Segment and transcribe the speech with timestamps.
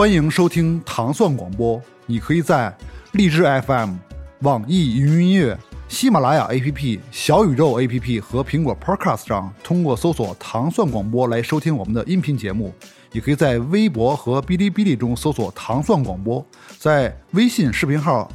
[0.00, 1.78] 欢迎收听糖蒜广播。
[2.06, 2.74] 你可以在
[3.12, 3.96] 荔枝 FM、
[4.40, 5.58] 网易云音乐、
[5.88, 12.72] 喜马拉雅 APP、小宇宙 APP 和苹果 Podcast 上通过搜索“糖蒜广播”来收听我们的音频节目。
[13.12, 16.42] 也可以在微博和哔哩哔哩中搜索“糖蒜广播”，
[16.80, 18.26] 在微信视频号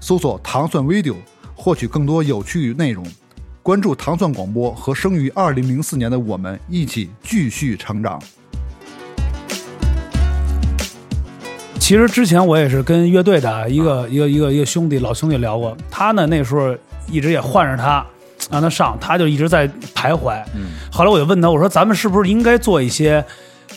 [0.00, 1.16] 搜索“糖蒜 video”，
[1.54, 3.06] 获取更多有趣内容。
[3.62, 8.18] 关注糖蒜广播和生于二零零四年的我们一起继续成长。
[11.80, 16.76] 其实之前我也是跟乐队的一个、一个一个一个兄弟老兄弟聊过，他呢那时候
[17.10, 18.06] 一直也换着他
[18.48, 20.40] 让他上，他就一直在徘徊。
[20.92, 23.24] 后来我就问他，我说咱们是不是应该做一些？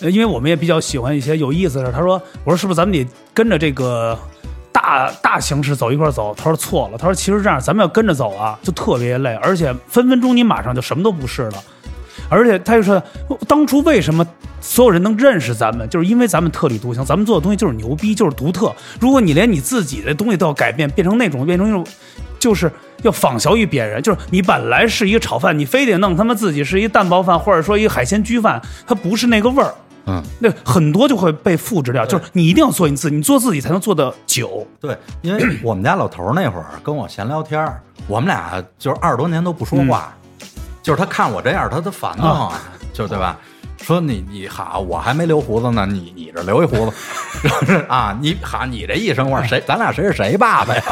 [0.02, 1.92] 呃，因为我们也比较喜欢一些有意思的事。
[1.92, 4.18] 他说，我说是不是咱们得跟着这个
[4.72, 6.36] 大大形势走一块走？
[6.36, 11.64] 他说错了，他说其实这样咱们要跟着走啊，就特别累，而且分分钟你马上就什么都不是了。
[12.30, 13.02] 而且他就说，
[13.48, 14.26] 当初为什么
[14.62, 18.74] 所有人能认识咱们，就是因为咱们特立独行，咱们做的东西就是牛逼，就是独特。
[19.00, 21.86] 如果你连你自己的东西都要改变，变成那种变成一种，
[22.40, 29.74] 就是要仿效于别人，就是你本来是一个炒饭，你非得弄他妈自己是一蛋包饭，或者说一个海鲜焗饭，它不是那个味儿。
[30.06, 34.68] 嗯，那很多就会被复制掉，就是你一定要做你自己，你做自己才能做得久。
[34.82, 40.14] 对，因为我们家老头儿那会儿跟我闲聊天儿，我们俩就是二十多年都不说话，
[40.84, 42.62] 就是他看我这样，他他烦得慌啊，
[42.94, 43.36] 就对吧？
[43.82, 46.94] 说你你好，我还没留胡子呢，你你这留一胡子，
[47.66, 50.84] 是 啊，你好，你这一生味儿，谁咱俩谁是谁爸爸呀？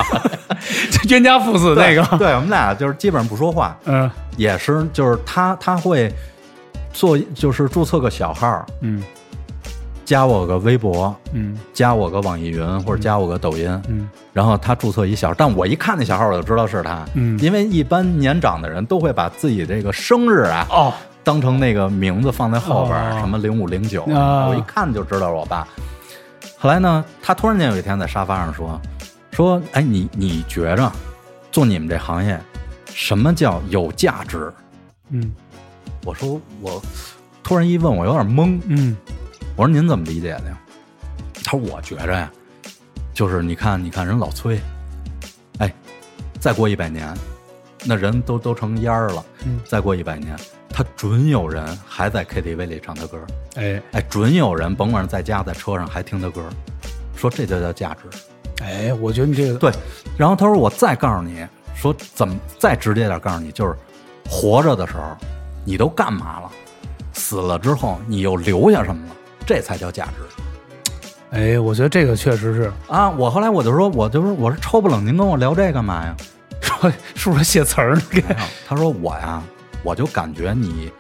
[1.10, 4.10] 冤家父子那个，对我们俩就是基本上不说话，嗯。
[4.38, 6.12] 也是就是他他会
[6.94, 9.04] 做就是注册个小号，嗯
[10.12, 11.58] 加我个微博，嗯。
[11.72, 14.10] 加我个网易云或者加我个抖音，嗯。
[14.34, 17.40] 然后他注册一小号，但我一看那小号我就知道是他，嗯。
[17.40, 23.20] 因为一般年长的人都会把自己这个生日啊哦，当成那个名字放在后边，哦。
[23.22, 24.48] 什么零五零九，啊。
[24.48, 25.66] 我一看就知道是我爸。
[26.58, 28.82] 后来呢，他突然间有一天在沙发上说
[29.32, 30.92] 说，哎，你你觉着
[31.54, 32.38] 做你们这行业，
[32.94, 34.52] 什么叫有价值？
[35.12, 35.32] 嗯。
[36.04, 36.82] 我说我
[37.42, 38.60] 突然一问，我有点懵。
[38.68, 38.98] 嗯
[39.62, 40.58] 我说您怎么理解的呀？
[41.44, 42.32] 他说我觉着呀，
[43.14, 44.60] 就是你看，你看人老崔，
[45.60, 45.72] 哎，
[46.40, 47.16] 再过一百年，
[47.86, 49.24] 那人都都成烟儿了。
[49.46, 50.36] 嗯再过一百年，
[50.68, 53.20] 他准有人还在 KTV 里唱他歌，
[53.54, 56.42] 哎哎，准有人甭管是在家在车上还听他歌，
[57.16, 58.64] 说这就叫价值。
[58.64, 59.72] 哎，我觉得你这个对，
[60.18, 61.46] 然后他说我再告诉你
[61.76, 63.76] 说怎么再直接点告诉你，就是
[64.28, 65.16] 活着的时候
[65.64, 66.52] 你都干嘛了，
[67.14, 70.12] 死了之后你又留下什么了，这才叫价值。
[71.32, 76.16] 哎，我觉得这个确实是啊，我后来我就说，我就说，我说抽不冷，您跟我聊这干嘛呀？
[76.62, 78.02] 说是不是写词儿呢？
[78.10, 78.22] 给
[78.68, 79.42] 他说我呀，
[79.84, 80.92] 我就感觉你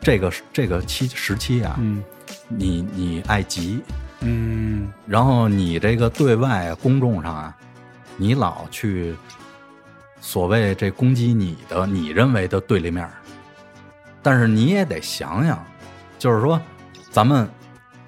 [0.00, 2.02] 这个这个期时期啊，嗯
[2.48, 3.82] 你你爱急，
[4.20, 7.56] 嗯然后你这个对外公众上啊，
[8.16, 9.16] 你老去
[10.20, 13.10] 所谓这攻击你的你认为的对立面儿，
[14.22, 15.64] 但是你也得想想，
[16.18, 16.60] 就是说
[17.10, 17.48] 咱们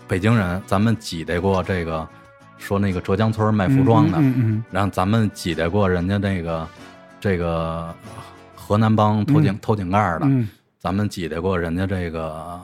[0.08, 2.08] 北京人，咱们挤得过这个
[2.56, 6.66] 说那个浙江村卖服装的，嗯嗯然后咱们挤得过人家那个
[7.20, 7.94] 这个
[8.56, 9.58] 河南帮偷井、嗯。
[9.60, 10.48] 偷井盖儿的，嗯。
[10.78, 12.60] 咱们挤得过人家这个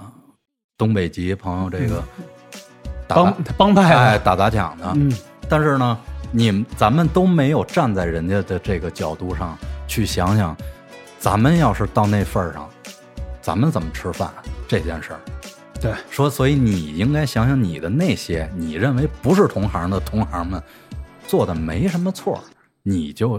[0.79, 2.03] 东北籍朋友这个
[3.07, 5.13] 打帮帮派打砸抢的，嗯。
[5.49, 5.99] 但是呢，
[6.33, 9.57] 你们咱们都没有站在人家的这个角度上
[9.87, 10.57] 去想想，
[11.19, 12.69] 咱们要是到那份儿上，
[13.43, 14.31] 咱们怎么吃饭？
[14.67, 15.21] 这件事儿。
[15.85, 20.63] 对，说，所以你应该想想你的那些你认为不是同行的同行们
[21.27, 22.43] 做的没什么错，
[22.83, 23.39] 你就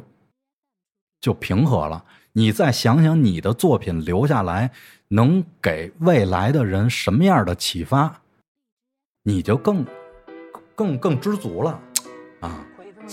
[1.20, 2.06] 就平和了。
[2.34, 4.70] 你再想想你的作品留下来
[5.08, 8.22] 能给未来的人什么样的启发，
[9.24, 9.84] 你就更
[10.76, 11.82] 更更知足了！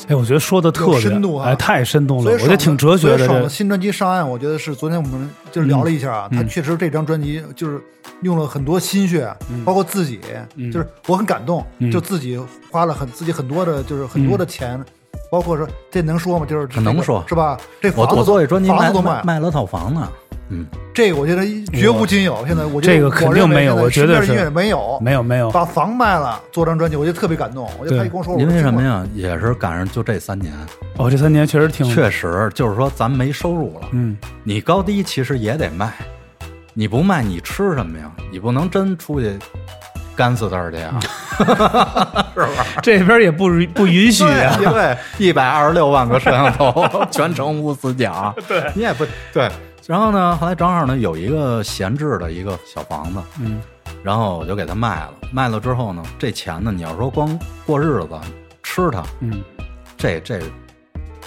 [0.09, 3.49] 哎，我觉得说的特别深度啊哎，太深度了，所以我觉得挺哲学的。
[3.49, 7.81] 新专辑上岸，我觉得是昨天我们就聊了一下啊，嗯他确实这张专辑就是
[8.23, 9.33] 用了很多心血，
[9.65, 10.21] 包括自己，
[10.57, 12.41] 嗯就是我很感动，嗯就自己
[12.71, 14.83] 花了很自己很多的，就是很多的钱，
[15.31, 16.47] 包括说这能说吗？
[16.47, 17.59] 就是这个能说是吧？
[17.81, 20.09] 这我房子我做这专辑卖房子都卖，卖卖了套房呢，
[20.49, 22.45] 嗯，这个我觉得绝无仅有。
[22.47, 27.71] 现在我觉得这个肯定没有我觉得是没有没有没有，把房卖了做张专辑，我觉得特别感动。
[27.81, 28.61] 我觉得他对一跟我说，我因为？
[28.61, 29.07] 什么呀？
[29.15, 30.53] 也是赶上就这三年，
[30.99, 35.91] 哦，这三年确实挺确实就是说咱没收入了，嗯，你高低其实也得卖，
[36.75, 38.11] 你不卖你吃什么呀？
[38.31, 39.39] 你不能真出去
[40.15, 41.01] 干死字儿去呀？
[42.83, 44.55] 这边也不不允许啊。
[44.59, 48.35] 对对，一百二十六万个摄像头，全程无死角。
[48.47, 49.51] 对你也不对。
[49.87, 53.61] 然后呢，后来正好呢有一个闲置的一个小房子，嗯。
[54.03, 58.21] 然后我就给他卖了，卖了之后呢，这钱呢，你要说光过日子
[58.63, 59.43] 吃它，嗯。
[59.97, 60.41] 这这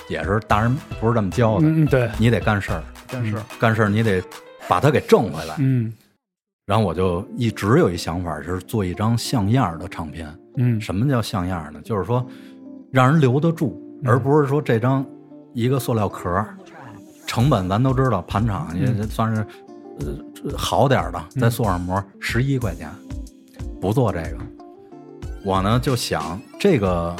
[0.10, 4.22] 也是大人不是这么教的，嗯嗯，对，你得干事儿，真是干事儿你得
[4.68, 5.56] 把它给挣回来。
[5.60, 5.94] 嗯。
[6.66, 10.28] 然后我就一直有一想法，就是做一张像样的唱片。
[10.57, 10.80] 嗯。
[10.81, 11.80] 什么叫像样儿呢？
[11.84, 12.25] 就是说
[12.92, 14.10] 让人留得住，嗯。
[14.10, 15.06] 而不是说这张
[15.54, 16.57] 一个塑料壳儿，
[17.25, 19.45] 成本咱都知道，盘场也算是
[20.00, 22.89] 呃好点儿的，再塑上膜十一块钱，
[23.81, 24.38] 不做这个。
[25.44, 27.16] 我呢就想这个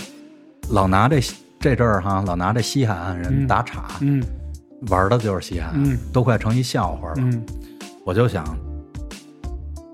[0.70, 1.22] 老拿这
[1.60, 4.24] 这阵儿哈，老拿这西海岸人嗯打岔，嗯
[4.90, 7.16] 玩的就是西海岸，嗯都快成一笑话了。
[7.18, 7.46] 嗯
[8.06, 8.44] 我就想，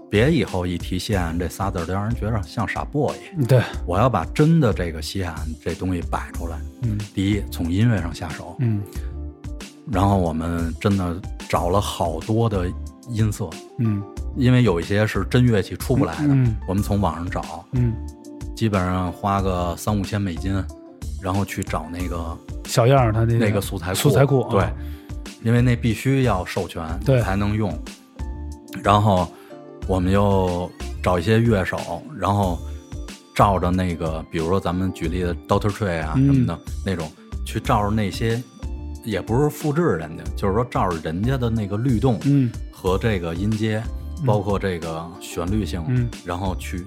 [0.09, 3.15] 别以后一提西海岸这仨字儿，就让人觉着像傻 boy。
[3.37, 6.57] 嗯，对，我要把真的这个西海岸这东西摆出来。
[6.83, 8.81] 嗯第一，从音乐上下手，嗯
[9.91, 12.65] 然后我们真的找了好多的
[13.09, 13.49] 音色，
[13.79, 14.01] 嗯。
[14.37, 17.93] 因为有一些是真乐器出不来的，嗯我们从网上找，嗯，
[18.55, 20.53] 基本上花个三五千美金，
[21.21, 24.61] 然后去找那个小样儿他那那个素材库，素材库，对。
[24.61, 24.71] 啊，
[25.43, 27.21] 因为那必须要授权对。
[27.21, 27.77] 才能用。
[28.81, 29.29] 然后
[29.85, 30.71] 我们又
[31.03, 32.57] 找一些乐手，然后
[33.35, 36.25] 照着那个，比如说咱们举例的 Doctor Tree 啊嗯。
[36.27, 37.11] 什么的、那种，
[37.45, 38.41] 去照着那些，
[39.03, 42.51] 也不是复制人家，就是说照着人家的那个律动嗯。
[42.71, 43.81] 和这个音阶，
[44.25, 46.09] 包括这个旋律性，嗯。
[46.25, 46.85] 然后去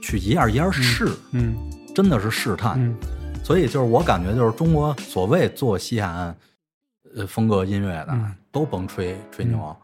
[0.00, 1.54] 去一样一样试，嗯。
[1.94, 2.74] 真的是试探。
[2.78, 2.96] 嗯。
[3.42, 6.36] 所以就是我感觉就是中国所谓做西海岸
[7.16, 8.32] 呃风格音乐的，嗯。
[8.50, 9.76] 都甭吹吹牛，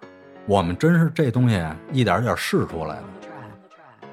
[0.47, 1.57] 我们真是这东西
[1.93, 3.03] 一点一点试出来的。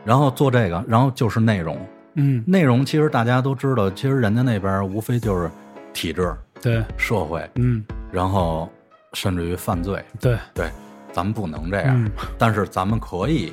[0.03, 1.77] 然后做这个，然后就是内容，
[2.15, 5.51] 嗯，内容其实大家都知道，其实人家那边无非就是
[5.97, 7.83] 体制、对，社会，嗯。
[8.11, 8.69] 然后
[9.13, 10.05] 甚至于犯罪。
[10.21, 10.69] 对，对，
[11.11, 12.11] 咱们不能这样，嗯。
[12.37, 13.51] 但是咱们可以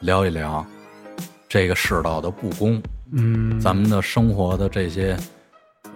[0.00, 0.64] 聊一聊
[1.50, 2.82] 这个世道的不公。
[3.12, 5.14] 嗯，咱们的生活的这些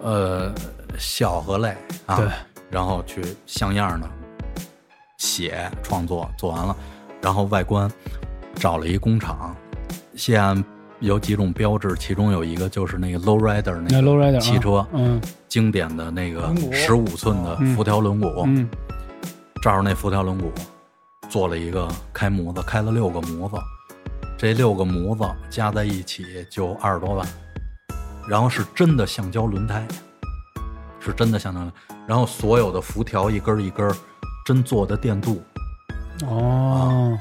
[0.03, 0.53] 呃
[0.99, 2.29] 笑和泪啊，对，
[2.69, 4.07] 然后去像样的
[5.17, 6.77] 写创作，做完了，
[7.23, 7.91] 然后外观
[8.53, 9.55] 找了一工厂，
[10.15, 10.63] 西安
[10.99, 15.21] 有几种标志，其中有一个就是那个 low rider 那那个汽车，嗯。
[15.47, 17.75] 经典的那个十五寸的嗯。
[17.75, 18.67] 辐条轮毂，嗯。
[19.61, 20.43] 照着那辐条轮毂
[21.29, 23.55] 做了一个开模子，开了六个模子，
[24.37, 27.27] 这六个模子加在一起就二十多万，
[28.29, 29.85] 然后是真的橡胶轮胎，
[30.99, 33.95] 是真的橡胶轮胎，然后所有的辐条一根儿一根儿
[34.45, 35.41] 真做的电镀，
[36.25, 37.17] 哦，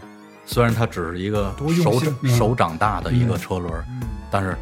[0.47, 1.55] 虽然它只是一个
[1.85, 4.57] 手掌手掌大的一个车轮，嗯但是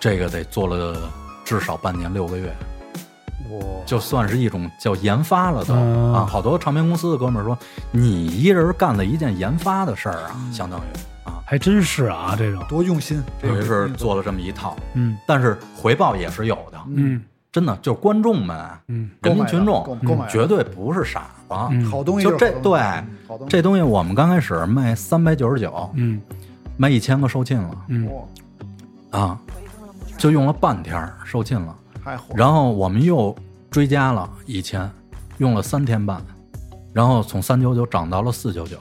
[0.00, 1.10] 这个得做了
[1.44, 2.52] 至少半年六个月。
[3.50, 6.14] 哇，就算是一种叫研发了都、嗯。
[6.14, 7.58] 啊，好多唱片公司的哥们儿说，
[7.90, 10.84] 你一人干了一件研发的事儿啊，相当于
[11.24, 15.18] 啊，还真是啊，这种，多用心，等于是做了这么一套，嗯。
[15.26, 17.22] 但是回报也是有的，嗯
[17.52, 18.58] 真的就是观众们、
[18.88, 22.80] 嗯人民群众绝对不是傻子，嗯好东西就这对
[23.46, 26.20] 这东西我们刚开始卖三百九十九，嗯
[26.78, 29.38] 卖一千个售罄了嗯哇啊，
[30.16, 31.76] 就用了半天售罄了，
[32.34, 33.36] 然后我们又
[33.70, 34.90] 追加了一千，
[35.36, 36.24] 用了三天半，
[36.94, 38.78] 然后从三九九涨到了四九九，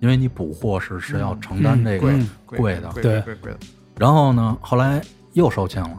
[0.00, 2.90] 因为你补货是是要承担这个嗯贵的。
[2.94, 3.22] 对
[3.98, 5.02] 然后呢，后来
[5.34, 5.98] 又售罄了，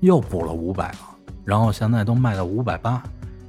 [0.00, 0.98] 又补了五百个，
[1.44, 3.02] 然后现在都卖到五百八，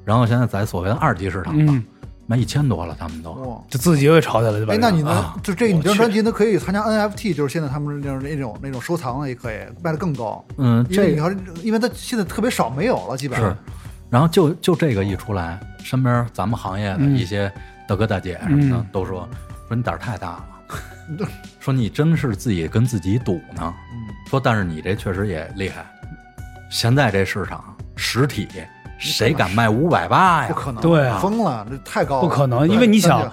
[0.04, 1.84] 然后现在在所谓的二级市场上、嗯，
[2.26, 3.32] 卖一千多了，他们都。
[3.32, 3.62] 哇。
[3.70, 5.36] 就自己又炒起来了，就把哎，这个那你呢啊？
[5.44, 10.44] 就这个，你这张专辑呢，可以参加 NFT，就是现在他们那种那种那种收藏的，也可以卖的更高。
[10.58, 11.32] 嗯，这你要，
[11.64, 13.58] 因为它现在特别少，没有了，基本上是。，
[14.10, 17.52] 然后就就这个一出来，身边咱们行业的嗯一些
[17.88, 19.28] 大哥大姐什么的、嗯都说
[19.68, 21.28] 说你胆儿太大了，
[21.60, 23.74] 说你真是自己跟自己赌呢。
[23.92, 25.86] 嗯说但是你这确实也厉害，
[26.72, 28.48] 现在这市场实体
[28.98, 30.48] 谁敢卖五百八呀？
[30.48, 33.30] 不可能，对啊疯了，这太高了，不可能，因为你想，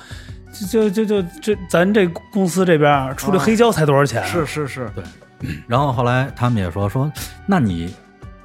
[0.68, 4.26] 就就就就这咱这公司这边出这黑胶才多少钱啊？
[4.26, 4.90] 是是是，
[5.68, 7.10] 然后后来他们也说说，
[7.46, 7.94] 那你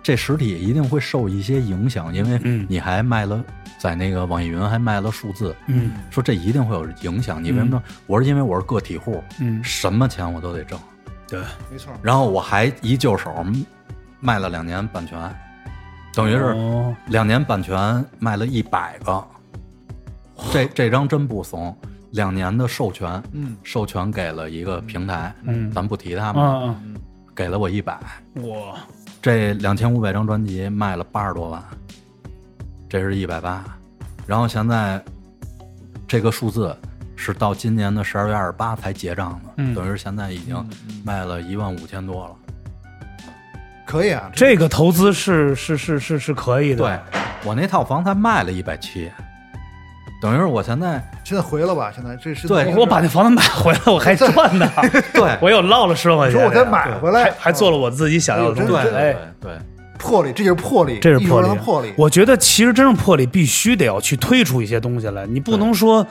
[0.03, 3.43] 这实体一定会受一些影响，因为嗯你还卖了
[3.79, 7.43] 在那个网易云还卖了数字，嗯说这一定会有影响。
[7.43, 7.81] 你为什么？
[8.05, 10.79] 我是因为我是个体户，嗯，什么钱我都得挣。
[11.27, 11.39] 对，
[11.71, 11.91] 没错。
[12.03, 13.33] 然后我还一就手
[14.19, 15.19] 卖了两年版权，
[16.15, 16.95] 等于是哦。
[17.07, 19.23] 两年版权卖了一百个。
[20.51, 21.75] 这这张真不怂，
[22.11, 25.71] 两年的授权，嗯，授权给了一个平台，嗯。
[25.71, 26.75] 咱不提他们，啊
[27.33, 27.93] 给了我一百。
[27.93, 28.77] 啊，哇，
[29.21, 31.63] 这两千五百张专辑卖了八十多万，
[32.89, 33.63] 这是一百八，
[34.27, 35.03] 然后现在
[36.05, 36.75] 这个数字
[37.15, 39.73] 是到今年的十二月二十八才结账的，嗯。
[39.73, 40.69] 等于是现在已经
[41.03, 42.35] 卖了一万五千多了。
[43.85, 46.77] 可以啊，这个投资是是是是是可以的。
[46.77, 49.11] 对我那套房才卖了一百七，
[50.21, 51.91] 等于是我现在现在回了吧？
[51.95, 54.67] 现在这是对我我把那房子买回来，我还赚呢。
[55.13, 58.71] 对我又捞了十万块钱，说我再买回来还还做了我自己想要的东西。
[58.71, 59.51] 对，对对，
[59.99, 61.93] 魄力，这就是魄力，这是魄力。
[61.95, 66.05] 我觉得其实真正魄力必须得要去推出一些东西来，你不能说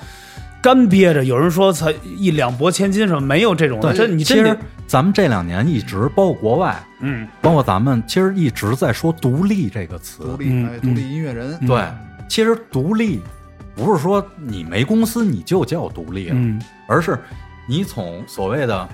[0.65, 1.23] 干憋着。
[1.23, 3.93] 有人说才一两拨千金什么，没有这种的。
[3.93, 10.25] 对，这你其实咱们这两年一直，包括国外，嗯包括咱们，其实一直在说“独立”这个词。
[10.25, 11.87] 独立，独立音乐人，嗯对，
[12.31, 13.21] 其实独立
[13.77, 17.19] 不是说你没公司你就叫独立了，嗯而是
[17.69, 18.89] 你从所谓的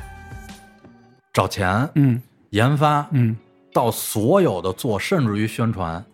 [1.33, 3.37] 找钱、嗯研发嗯
[3.73, 6.05] 到所有的做，甚至于宣传，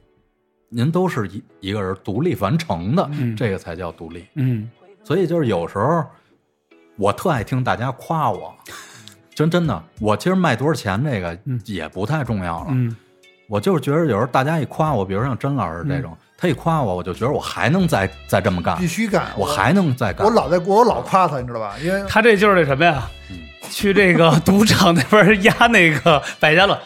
[0.68, 4.26] 您都是一一个人独立完成的，嗯这个才叫独立。
[4.34, 4.68] 嗯
[5.06, 6.04] 所以就是有时候
[6.96, 8.52] 我特爱听大家夸我，
[9.34, 12.66] 真真的，我其实卖多少钱这个嗯也不太重要了。
[12.70, 12.96] 嗯
[13.48, 19.26] 我就是觉得有时候大家一夸我，比如像甄老师这种，他一夸我，我就觉得我还能再再这么干必，须干。
[19.36, 20.26] 我还能再干。
[20.26, 21.76] 我老在我老夸他，你知道吧？
[21.80, 23.08] 因为他这就是那什么呀？
[23.70, 26.76] 去这个赌场那边压那个百家乐，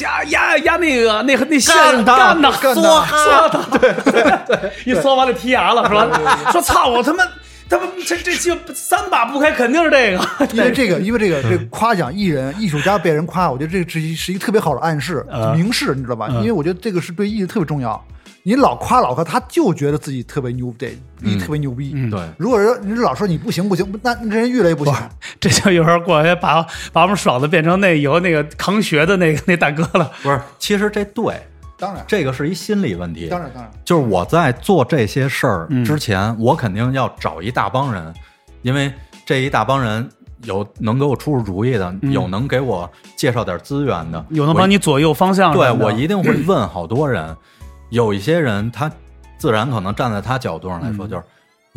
[0.00, 4.12] 压压压那个那那线干他干他干他梭哈他，对对
[4.46, 6.50] 对，一梭完了剔牙了是吧？
[6.52, 7.24] 说操我他妈
[7.68, 16.28] 他妈这这这三把不开肯定是这个，因为这个，因为这个，这个夸奖艺人、艺术家被人夸，我觉得这是一是一个特别好的暗示、嗯明示，你知道吧？
[16.30, 18.02] 嗯因为我觉得这个是对艺人特别重要。
[18.48, 21.92] 你老夸老夸，他就觉得自己特别牛，逼，你特别牛逼。
[21.94, 24.94] 嗯对，如果说你老说你不行不行，那那这人越来越不行。
[25.38, 30.10] 这就有人过来把把我们爽的变成那以后那个扛学的那个那大哥了。
[30.22, 31.38] 不是，其实这对，
[31.78, 33.28] 当然，这个是一心理问题。
[33.28, 38.14] 当然，当然，就是我在做这些事儿嗯之前，我肯定要找一大帮人，
[38.62, 38.90] 因为
[39.26, 40.08] 这一大帮人
[40.44, 47.36] 有能给我出出主意的，嗯有能给我介绍点资源的，有能我帮你左右方向什对么的，我一定会 问好多人，
[47.90, 48.90] 有一些人他
[49.38, 51.22] 自然可能站在他角度上来说，就是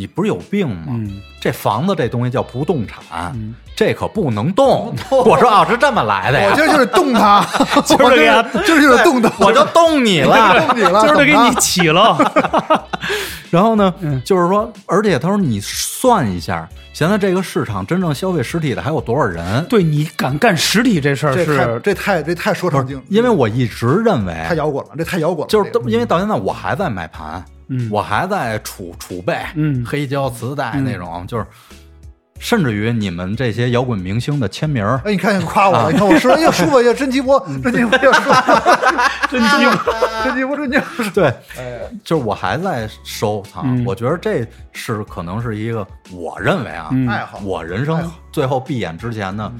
[0.01, 0.85] 你不是有病吗？
[0.89, 4.93] 嗯这房子这东西叫不动产，嗯这可不能动。
[5.09, 7.45] 我说啊，是这么来的呀我，今儿就得动 它，
[7.85, 10.57] 今儿就给他我今儿就得动它，我就动你了。
[10.67, 12.17] 动你了，今儿就给你起了。
[13.51, 19.63] 然后呢，嗯就是说，而且他说你算一下，现在这个市场真正消费实体的还有多少人？
[19.65, 27.89] 对你敢干实体这事儿是，这太这太说唱经，因为我一直认为，太摇滚了，这太摇滚了，就是因为到现在我还在买盘，嗯。
[27.89, 29.83] 我还在储储备，嗯。
[29.83, 31.45] 黑胶磁带那种，就是
[32.39, 38.33] 甚至于你们这些摇滚明星的签名儿，哎，你看你夸我了，你看我说， 哎呀，舒服呀，真鸡波，真鸡波，要说，
[39.29, 41.25] 真鸡波，真鸡波，真鸡波，对，
[41.57, 43.85] 哎，就是我还在收藏，嗯。
[43.85, 47.07] 我觉得这是可能是一个我认为啊，嗯。
[47.07, 47.39] 爱好。
[47.43, 49.51] 我人生最后闭眼之前的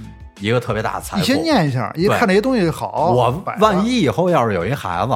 [0.41, 1.17] 一个特别大的财富。
[1.17, 5.13] 你先念一下，一看这些东西好，我万一以后要是有一孩子，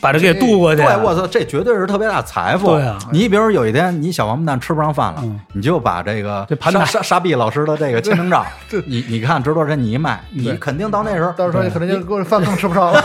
[0.00, 0.82] 把这给渡过去。
[0.82, 2.68] 对我操，这绝对是特别大财富。
[2.68, 8.46] 对啊你比如有一天你小王八蛋吃不上饭了，嗯你就把这个沙这盘打沙沙碧老师的这个签名照，
[8.86, 13.02] 你你看值多少钱，你一卖，你肯定到那时候到时候可能就给我饭更吃不上了。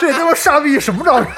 [0.00, 1.28] 这他妈傻逼什么照片？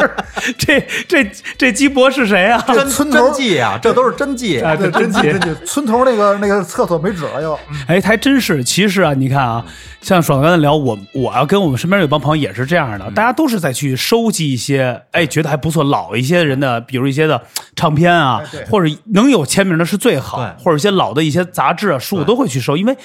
[0.56, 2.64] 这这这鸡脖是谁啊？
[2.66, 4.60] 真村头真迹啊，这都是真迹。
[4.60, 5.54] 啊这，真迹真气！
[5.66, 7.58] 村头那个那个厕所没纸了又。
[7.86, 8.64] 哎，还真是。
[8.64, 9.64] 其实啊，你看啊，
[10.00, 17.40] 像爽刚才聊，我我要跟我们身边有帮朋友也是这样的，大家都是在去收集一些，哎，觉得还不错老一些人的，比如一些的
[17.74, 22.96] 唱片啊或者能有签名的是最好对，或者一些老的一些杂志啊书，我都会去收，因为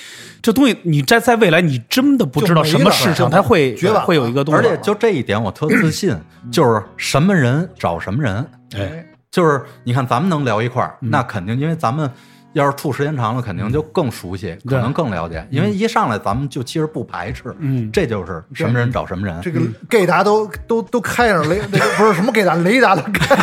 [0.41, 6.15] 这东西你在在未来你真的不知道什么市场它会绝版会有一个东西，而且就这一点，我特自信，
[6.51, 8.46] 就是什么人找什么人。
[8.75, 12.08] 哎，就是你看，咱们能聊一块儿，那肯定，因为咱们
[12.53, 15.46] 要是处时间长了，肯定就更熟悉，可能更了解。
[15.50, 19.39] 因为一上来咱们就其实不排斥，嗯这就是什么人找什么人。
[19.41, 23.36] 这个 gay 达都都都开上雷，不是什么 gay 达，雷达都开，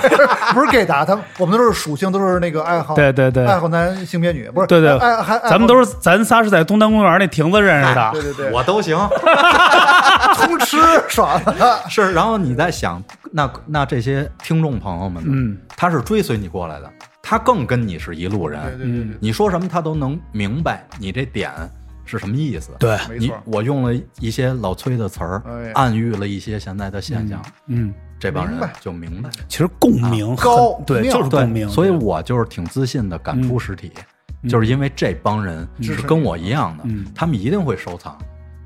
[0.52, 8.96] 不是 gay 达，他们我们都是属性，都是那个爱好，对对对爱好男性别女，不是，对对爱还咱们都是咱仨是在东单公园那亭子认识的，对对对，我都行，
[10.34, 10.76] 通吃
[11.08, 12.12] 爽了，是。
[12.12, 15.30] 然后你在想，那那这些听众朋友们呢？
[15.32, 16.90] 嗯他是追随你过来的，
[17.28, 18.58] 他更跟你是一路人。
[18.62, 21.52] 对对对对，你说什么他都能明白你这点
[22.06, 22.70] 是什么意思。
[22.78, 28.72] 对，你，我用了一些老崔的词儿哎，暗喻了一些现在的现象，嗯，这帮人明白。
[28.80, 29.28] 就明白。
[29.46, 33.92] 其实共鸣很高对，妙就是共鸣，所以我就是挺自信的敢出实体，
[34.48, 37.04] 就是因为这帮人是跟我一样的，嗯。
[37.14, 38.16] 他们一定会收藏。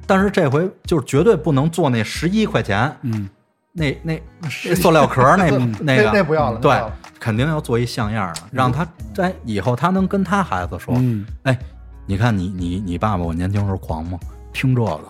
[0.07, 3.29] 但是这回就是绝对不能做那十一块钱，嗯
[3.73, 5.51] 那那那塑料壳儿那
[5.81, 6.79] 那个那不要了对，
[7.19, 11.59] 肯定要做一像样的，让他在以后他能跟他孩子说，嗯哎，
[12.07, 14.19] 你看你你你爸爸我年轻时候狂吗？
[14.53, 15.01] 听这个，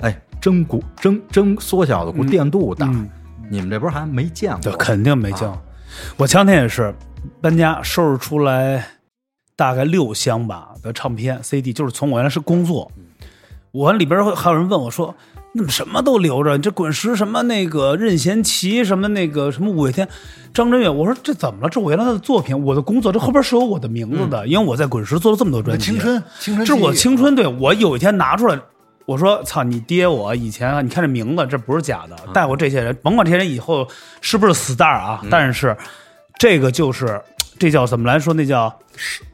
[0.00, 3.08] 哎，真鼓真真缩小的鼓，电镀大，嗯。
[3.50, 5.62] 你们这边还没见对，过，肯定没见过。
[6.16, 6.94] 我前两天也是
[7.40, 8.82] 搬家，收拾出来
[9.54, 12.90] 大概六箱吧的唱片 CD，就是从我原来是工作，
[13.72, 15.14] 我里边会还有人问我说。
[15.54, 16.56] 你怎么什么都留着？
[16.56, 20.08] 你这滚石什么那个任贤齐什么那个什么五月天、
[20.54, 21.68] 张震岳，我说这怎么了？
[21.68, 25.84] 这我原来的作品，我的工作，这后边是有我的名字的，因为我在滚石做了这么多专辑。
[25.84, 28.58] 青春青春，这是我青春，对我有一天拿出来，
[29.04, 33.86] 我说操，你爹我以前啊，你看这名字，这不是假的，带过这些人，甭管这些人以后
[34.22, 35.76] 是不是死蛋儿啊，但是
[36.38, 37.20] 这个就是
[37.62, 38.34] 这叫怎么来说？
[38.34, 38.76] 那叫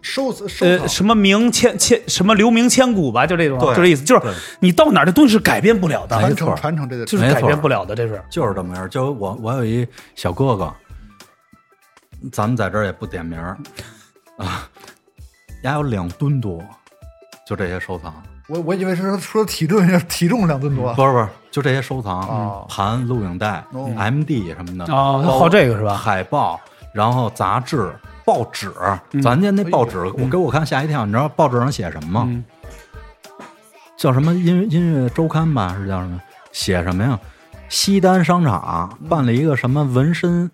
[0.03, 8.23] 收收呃什么名千千什么留名千古吧，就这种，就这意思，就是你到哪儿这东西是改变不了的，传承传承这个就是改变不了的，这是。
[8.31, 8.87] 就是这么样。
[8.91, 10.71] 就我我有一小哥哥，
[12.31, 13.57] 咱们在这儿也不点名儿。
[14.37, 14.69] 啊，
[15.63, 16.63] 家有两吨多，
[17.47, 18.15] 就这些收藏。
[18.49, 22.67] 我我以为是说体重 体重两吨多，不是不是，就这些收藏，哦。
[22.69, 23.91] 盘、录影带、哦。
[23.97, 25.95] MD 什么的，哦好这个是吧？
[25.95, 26.61] 海报，
[26.93, 27.91] 然后杂志、
[28.29, 28.71] 报纸，
[29.23, 32.45] 咱家那报纸，我给我看吓一跳，你知道报纸上写什么
[33.97, 36.21] 叫什么音音乐周刊吧，是叫什么？
[36.53, 37.19] 写什么呀？
[37.71, 40.51] 西单商场办了一个什么纹身，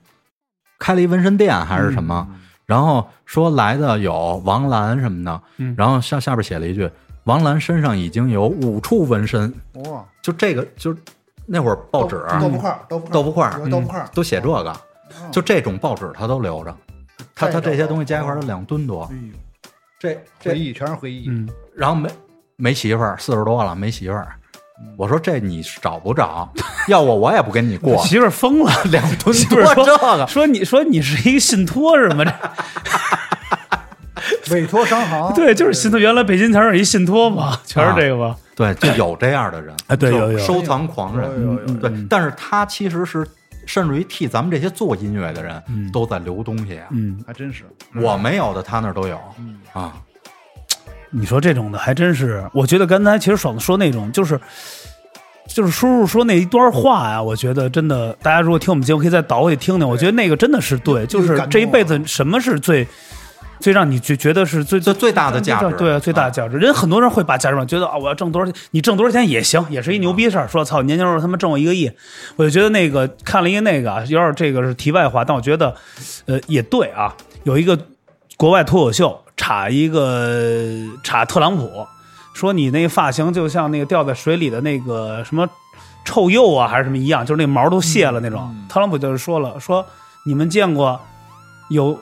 [0.79, 2.29] 开了一纹身店还是什么？
[2.65, 5.75] 然后说来的有王兰什么的，嗯。
[5.77, 6.89] 然后下下边写了一句，
[7.25, 9.53] 王兰身上已经有五处纹身，
[9.87, 10.97] 哇，就这个就
[11.45, 14.73] 那会儿报纸豆腐块儿豆腐豆腐块豆腐块儿都写这个，
[15.33, 16.75] 就这种报纸他都留着，
[17.35, 19.33] 他他这些东西加一块儿两吨多哎，呦
[19.99, 22.09] 这回这忆全是回忆，嗯，然后没
[22.57, 24.29] 没媳妇儿，四十多了没媳妇儿，
[24.97, 26.49] 我说这你找不着，
[26.89, 32.25] 要我我也不跟你过， 媳妇儿疯了，两吨多说这个，说你说你是一个信托是吗？
[34.43, 35.99] 这 委托商行，对，就是信托。
[35.99, 38.37] 原来北京城有一信托嘛，全是这个吧？
[38.55, 43.27] 对，就有这样的人，哎对就有有收藏狂人，对，但是他其实是
[43.67, 49.19] 甚至于替咱们这些做音乐的人都在留东西啊，嗯，还真是，我没有的他那儿都有。
[49.73, 49.95] 啊，
[51.11, 54.41] 你说这种的还真是，我觉得刚才其实爽子说那种就是。
[55.47, 59.87] 就是叔叔说那一段话呀，我觉得真的，大家如果听我们节目，可以再倒回去听听。
[59.87, 62.85] 我觉得那个真的是对，就是这一辈子什么是最
[63.61, 66.59] 最让你觉觉得是最最最大的价值对，最大的价值。
[66.59, 70.47] 人很多人会把价值观觉得啊，我要挣多少钱，你挣多少钱也行，也是一牛逼事儿。
[70.49, 71.91] 说操，年轻时候他妈挣我一个亿，
[72.37, 75.75] 我就觉得那个看了一个那个啊，有点这个是题外话，但我觉得
[76.27, 77.15] 呃也对啊，
[77.45, 77.79] 有一个
[78.37, 80.59] 国外脱口秀插一个
[81.03, 81.87] 插特朗普，
[82.35, 85.49] 说你那发型就像那个掉在水里的那个什么
[86.05, 88.55] 臭鼬啊，还是什么一样，就是那毛都卸了那种。
[88.69, 89.85] 特朗普就是说了，说
[90.27, 91.01] 你们见过
[91.71, 91.99] 有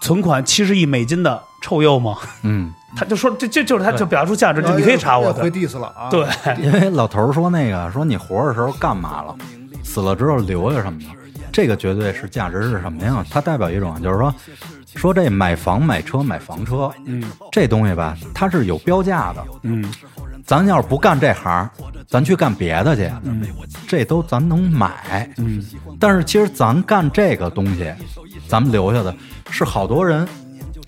[0.00, 2.16] 存款七十亿美金的臭鼬吗？
[2.42, 5.58] 嗯， 他就说这这就是他就表达出价值，就你可以查我又回的。
[5.60, 6.26] diss 了啊，对，
[6.62, 9.36] 因为老头儿说那个说你活着的时候干嘛了，
[9.82, 11.10] 死了之后留下什么呢？
[11.52, 13.24] 这个绝对是价值是什么呀？
[13.30, 14.32] 它代表一种就是说，
[14.94, 19.44] 说这买房买车买房车，嗯这东西吧，它是有标价的。
[19.62, 19.84] 嗯
[20.46, 21.68] 咱要是不干这行，
[22.08, 23.08] 咱去干别的去，
[23.86, 25.30] 这都咱能买。
[25.36, 25.62] 嗯，
[26.00, 27.92] 但是其实咱干这个东西，
[28.50, 29.14] 咱们留下的
[29.48, 30.26] 是好多人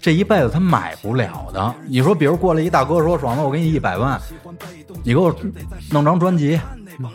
[0.00, 1.74] 这一辈子他买不了的。
[1.86, 4.20] 你说，比如过来一大哥说：“爽子，我给你一百万，
[5.04, 5.32] 你给我
[5.90, 6.60] 弄张专辑。”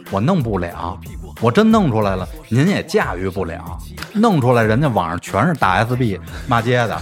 [0.09, 0.99] 我弄不了，
[1.39, 3.77] 我真弄出来了，您也驾驭不了。
[4.13, 6.99] 弄出来，人家网上全是大 SB 骂街的，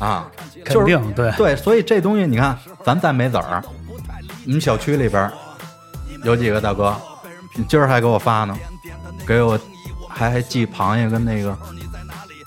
[0.00, 0.28] 啊，
[0.64, 3.62] 肯定对对，所以这东西你看，咱再没子儿，
[4.44, 5.30] 你们小区里边
[6.24, 6.94] 有几个大哥，
[7.54, 8.58] 你今儿还给我发呢，
[9.24, 9.58] 给我
[10.08, 11.56] 还还寄螃蟹跟那个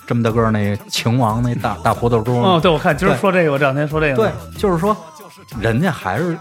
[0.10, 4.98] 这么大个儿那秦王那大大葡萄珠呢哦，对，我看今儿说这个，我这两天说这个对，，就是说，
[5.62, 6.36] 人家还是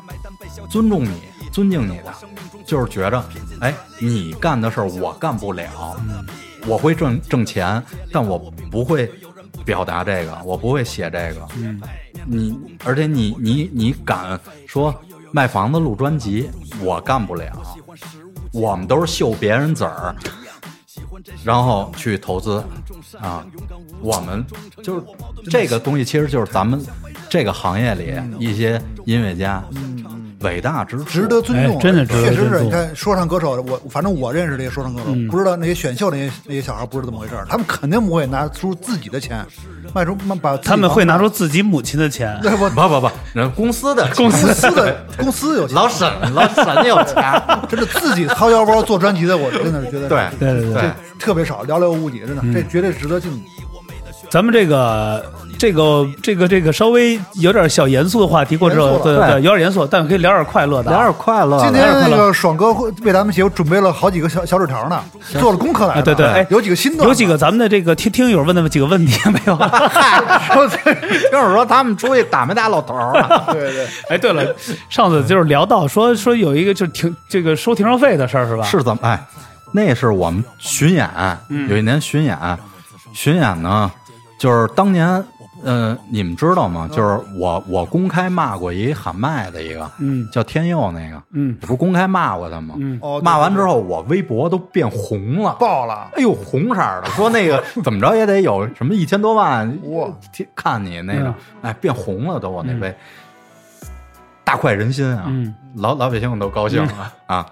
[0.70, 2.04] 尊重你、尊敬你的，
[2.64, 3.22] 就是觉着，
[3.60, 5.66] 哎，你干的事儿我干不了，
[6.66, 8.38] 我会挣挣钱，但我
[8.70, 9.12] 不会
[9.66, 11.46] 表达这个，我不会写这个。
[11.58, 11.78] 嗯，
[12.24, 14.94] 你而且你你你敢说
[15.30, 16.48] 卖房子录专辑，
[16.80, 17.52] 我干不了。
[18.50, 20.16] 我们都是秀别人子儿，
[21.44, 22.62] 然后去投资
[23.20, 23.44] 啊。
[24.00, 24.44] 我们
[24.82, 25.02] 就是
[25.50, 26.80] 这个东西，其实就是咱们
[27.28, 29.64] 这个行业里一些音乐家
[30.40, 32.60] 伟大之处，值得尊重，哎真的值得确实是。
[32.60, 35.28] 你看说唱歌手，我反正我认识这些说唱歌手，嗯。
[35.28, 39.44] 不知道那些选秀那些那些小孩不是这么回事儿，他们肯定不会拿出自己的钱
[39.94, 42.68] 卖出卖把他们会拿出自己母亲的钱， 对不？
[42.70, 50.28] 不不不，人公司的公公司的 公司有钱，老沈老沈有钱， 真的自己掏腰包做专辑的，我真的是觉得对。
[50.38, 50.82] 对对对。
[50.82, 53.42] 对，特别少，寥寥无几，真的，这绝对值得敬意。
[54.30, 55.24] 咱们这个
[55.58, 61.58] 这个这个这个稍微有点小严肃的话题过之后，对对对，有点严肃，但可以聊点快乐的啊，聊点快乐。
[61.62, 65.02] 今天那个爽哥会为咱们节目准备了好几个小小纸条呢，
[65.40, 66.00] 做了功课来了。
[66.00, 69.56] 啊对对哎有几个新的，有几个咱们的这个听听友问的几个问题没有？
[71.32, 73.44] 就是说他们出去打没打老头儿啊？
[73.52, 74.54] 对对，哎，对了，
[74.90, 78.62] 上次就是聊到说说有一个就是停这个收停车费的事儿是吧？
[78.64, 78.98] 是怎么？
[79.02, 79.24] 哎，
[79.72, 81.08] 那是我们巡演，
[81.68, 82.38] 有一年巡演，
[83.12, 83.90] 巡演呢，
[84.38, 85.24] 就是当年，
[85.64, 86.88] 呃，你们知道吗？
[86.92, 90.28] 就是我我公开骂过一喊麦的一个，嗯。
[90.30, 91.56] 叫天佑那个，嗯。
[91.60, 92.76] 我不是公开骂过他吗？
[92.78, 92.98] 嗯。
[93.02, 95.54] 哦，骂完之后，我微博都变红了。
[95.54, 100.08] 爆了，哎呦，红色的，说那个 怎么着也得有什么一千多万哇。
[100.32, 102.80] 天看你那个，哎，变红了都，我那嗯。
[102.80, 102.96] 杯，
[104.44, 105.52] 大快人心啊，嗯。
[105.74, 107.44] 老老百姓都高兴了啊。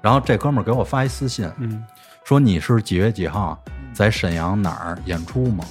[0.00, 1.84] 然后这哥们儿给我发一私信，嗯。
[2.24, 3.58] 说你是几月几号
[3.92, 5.64] 在沈阳哪儿演出吗？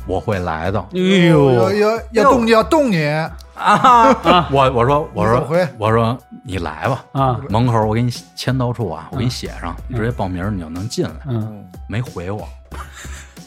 [0.00, 0.78] 嗯，我会来的。
[0.94, 3.04] 哎要呦，要要动要动你，
[3.54, 4.16] 啊！
[4.50, 5.46] 我我说我说
[5.78, 7.04] 我说你来吧。
[7.12, 7.40] 啊。
[7.48, 11.12] 门口我给你签到处啊，我给你写上，你直接报名你就能进来。
[11.26, 11.64] 嗯。
[11.88, 12.46] 没回我，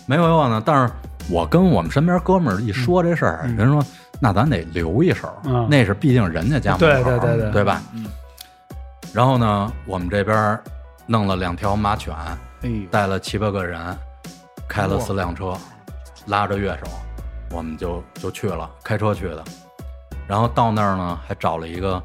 [0.05, 0.61] 没回我呢。
[0.65, 0.93] 但是
[1.29, 3.83] 我跟我们身边哥们儿一说这事儿，人说
[4.19, 5.67] 那咱得留一手，嗯。
[5.69, 7.51] 那是毕竟人家家门口，对对对对。
[7.51, 7.81] 对吧？
[7.93, 8.05] 嗯。
[9.13, 10.59] 然后呢，我们这边
[11.05, 12.13] 弄了两条马犬，
[12.61, 13.79] 哎，带了七八个人，
[14.67, 15.53] 开了四辆车，
[16.27, 16.89] 拉着乐手，
[17.51, 19.43] 我们就就去了，开车去的。
[20.27, 22.01] 然后到那儿呢，还找了一个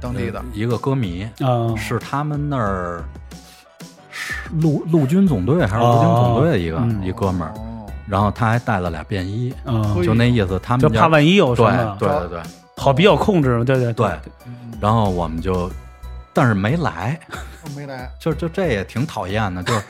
[0.00, 0.38] 当地的。
[0.38, 1.74] 呃一个歌迷，啊。
[1.76, 3.02] 是他们那儿
[4.10, 7.86] 是陆陆军总队还是陆军总队的一个、一哥们儿，哦。
[8.06, 12.42] 然后他还带了俩便衣，啊，就那意思，他们就怕万一有什对么，对对对。
[12.76, 13.92] 好比较控制嘛，对对。
[13.94, 14.10] 对，
[14.80, 15.70] 然后我们就，
[16.32, 19.82] 但是没来，哦没来，就就这也挺讨厌的，就是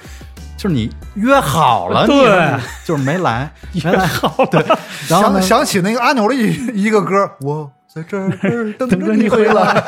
[0.56, 2.16] 就是你约好了，对。
[2.16, 3.50] 你就是没来，
[3.84, 4.06] 没来。
[4.06, 4.64] 好对，
[5.08, 5.40] 然后呢？
[5.40, 8.30] 想想起那个阿牛的一一个歌，我在这儿
[8.78, 9.80] 等着你回来，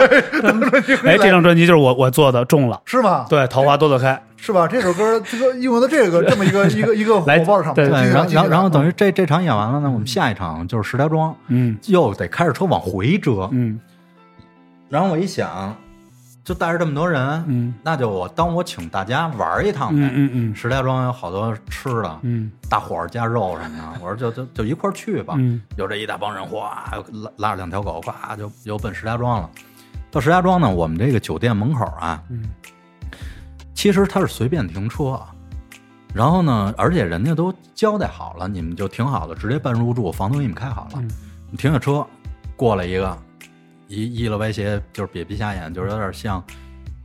[0.43, 3.27] 等着你回哎，这，张专辑就是我我做的，中了，是吗？
[3.29, 4.67] 对，桃花朵朵开，是吧？
[4.69, 11.77] 这首歌这个用的这个这么一个一个一个火来爆的场面，对对，然后然后然后等于于这这场演完了呢，我们下一场就是石家庄，嗯。
[11.87, 13.81] 又得开着车往回折，嗯。
[14.89, 15.75] 然后我一想，
[16.49, 20.01] 就带着这么多人，嗯那就我当我请大家玩一趟呗。
[20.01, 25.35] 嗯嗯嗯石家庄有好多吃的，嗯大伙儿加肉什么的， 我说就就就一块儿去吧。
[25.37, 29.51] 嗯有这一大帮人，哗，拉拉着两条狗，咵就就奔石家庄了。
[30.11, 32.45] 到石家庄呢，我们这个酒店门口啊，嗯
[33.75, 35.21] 其实它是随便停车，
[36.15, 40.93] 然后呢，而且人家都交代好了，你们就停好了，直接办入住，房东给你们开好了。
[40.97, 41.11] 嗯
[41.51, 42.07] 你停下车，
[42.57, 43.19] 过来一个，
[43.89, 46.43] 一一了歪斜，就是瘪鼻瞎眼，就是有点像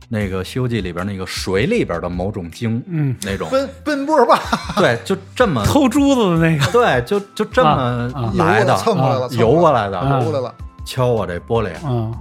[0.08, 4.38] 那个《西游记》里边那个水里边的某种精嗯，那种，奔奔波吧，
[4.76, 12.14] 对，就这么偷珠子的那个，对，就就这么来的，蹭过来了，游过来，的，游过来了，敲我这玻璃，嗯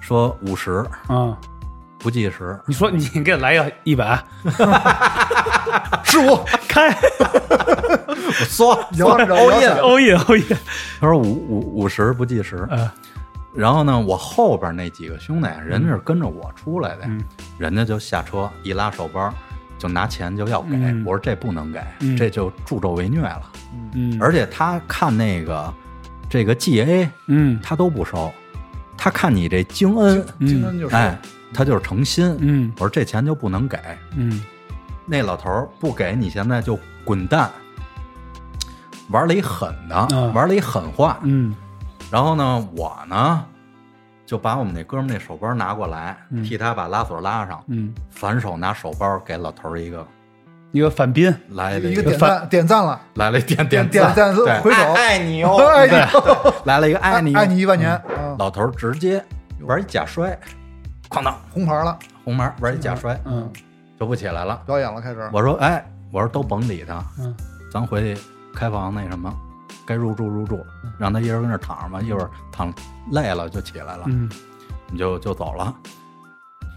[0.00, 1.34] 说五十嗯，
[2.00, 4.20] 不计时，你说你给他来个一百，
[6.02, 6.90] 十五，开
[8.08, 10.56] 我缩摇着摇起来欧耶欧耶，
[11.00, 12.90] 他说五五五十不计时，嗯
[13.54, 17.22] 然后呢，我后边那几个兄弟，人家是跟着我出来的，嗯。
[17.58, 19.32] 人家就下车一拉手包，
[19.78, 21.04] 就拿钱就要给，嗯。
[21.04, 22.16] 我说这不能给，嗯。
[22.16, 23.42] 这就助纣为虐了。
[23.94, 25.72] 嗯，而且他看那个
[26.30, 27.60] 这个 GA，嗯。
[27.62, 28.32] 他都不收，
[28.96, 31.18] 他看你这京恩，京恩就是哎，
[31.52, 32.34] 他就是诚心。
[32.40, 32.72] 嗯。
[32.76, 33.78] 我说这钱就不能给，
[34.16, 34.42] 嗯。
[35.04, 37.50] 那老头不给你，现在就滚蛋。
[39.10, 41.54] 玩了一狠的，嗯玩了一狠话，嗯
[42.12, 43.42] 然后呢，我呢
[44.26, 50.06] 就把我们那哥们那手包拿过来，嗯替他把拉锁拉上，嗯，反手拿手包给老头儿一个
[50.72, 59.24] 一个反宾，来了一个个点赞点赞了，来了一点点，点赞对回手爱爱你哦，爱你 对来了一个爱你哦，爱你一万年啊，老头儿直接
[59.62, 60.38] 玩一假摔，
[61.08, 63.50] 哐当红牌了，红牌玩一假摔嗯
[63.98, 64.60] 就不起来了。
[64.66, 67.34] 表演了，开始，我说哎，我说都甭理他，嗯
[67.72, 68.20] 咱回去
[68.54, 69.32] 开房那什么，
[69.86, 70.64] 该入住入住，
[70.98, 72.72] 让他一人跟那儿躺着吧，一会儿躺
[73.10, 74.04] 累了就起来了。
[74.06, 74.28] 嗯。
[74.90, 75.74] 你就就走了。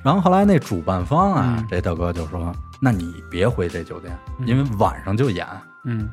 [0.04, 1.68] 然后后来那主办方啊，嗯。
[1.70, 4.48] 这大哥就说：“那你别回这酒店，嗯。
[4.48, 5.46] 因为晚上就演，
[5.84, 6.10] 嗯。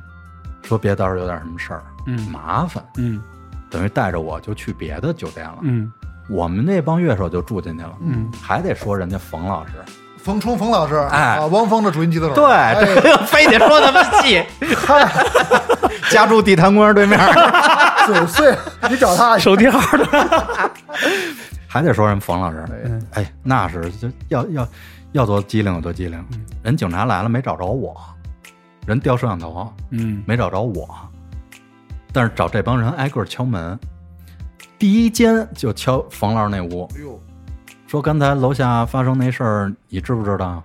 [0.63, 2.21] 说别到时候有点什么事儿，嗯。
[2.31, 2.85] 麻烦。
[2.97, 3.23] 嗯。
[3.71, 5.59] 等于带着我就去别的酒店了。
[5.63, 5.93] 嗯。
[6.29, 8.31] 我们那帮乐手就住进去了，嗯。
[8.41, 9.73] 还得说人家冯老师，
[10.23, 11.37] 冯冲冯老师，哎。
[11.37, 12.75] 啊，汪峰的主音吉他手，对，哎。
[12.75, 14.43] 这个 非得说那么细。
[16.11, 17.19] 家住地坛公园对面，
[18.07, 18.57] 九岁，
[18.91, 20.71] 你找他手提号的，
[21.67, 22.65] 还得说人冯老师。
[23.13, 23.23] 哎。
[23.23, 24.69] 哎，那是就要要
[25.13, 26.25] 要多机灵有多机灵。
[26.63, 27.97] 人警察来了没找着我，
[28.87, 30.23] 人调摄像头嗯。
[30.27, 30.89] 没找着我，
[32.13, 33.79] 但是找这帮人挨个敲门。
[34.79, 37.21] 第一间就敲冯老师那屋，哎呦，
[37.93, 40.63] 说刚才楼下发生那事儿，你知不知道？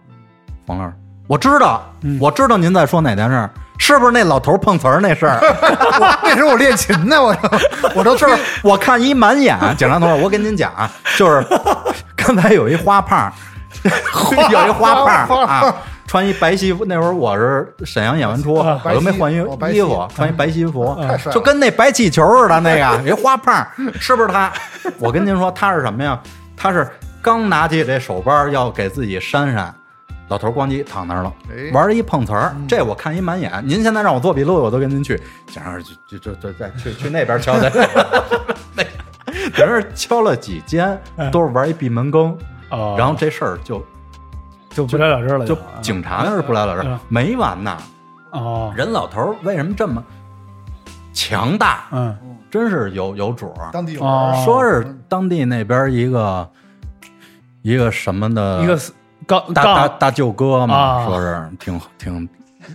[0.66, 0.94] 冯老师，
[1.28, 1.84] 我知道，
[2.22, 5.38] 我知道您在说哪件事儿，是不是那老头碰瓷儿那事儿？
[5.44, 7.50] 我那时候我练琴呢，我都
[7.96, 11.46] 我都是吹我看一满眼，警察同志，我跟您讲啊，就是
[12.16, 13.30] 刚才有一花胖，
[14.50, 15.76] 有一花胖啊，
[16.08, 16.86] 穿一白西服。
[16.86, 23.68] 那会儿我是沈阳演完出，啊我都没换衣哦白西衣服，穿一白西服，太帅了就跟那白气球似的那个，一花胖，
[24.00, 24.50] 是不是他？
[24.98, 26.18] 我跟您说，他是什么呀？
[26.56, 26.90] 他是
[27.28, 29.76] 刚拿起这手包要给自己扇扇。
[30.30, 33.52] 老头儿咣叽躺那儿了哎，玩儿一碰瓷儿，这我看一满眼。
[33.66, 35.22] 您现在让我做笔录，我都跟您去。
[35.52, 37.70] 想让就就就就再去去那边敲的，
[38.74, 38.84] 那
[39.58, 40.98] 等是敲了几间，
[41.30, 42.38] 都是玩一闭门羹，
[42.70, 43.86] 哦，然后这事儿就
[44.70, 47.78] 就不了了之了，就啊警察那是不了了之嗯，没完呢。
[48.32, 50.02] 哦，人老头儿为什么这么
[51.12, 51.88] 强大？
[51.92, 52.18] 嗯
[52.50, 53.70] 真是有有主儿。
[53.74, 54.00] 当地有
[54.46, 56.50] 说是当地那边一个
[57.68, 58.80] 一个什么的一个
[59.26, 61.06] 高大大大舅哥嘛，啊。
[61.06, 62.30] 说是挺挺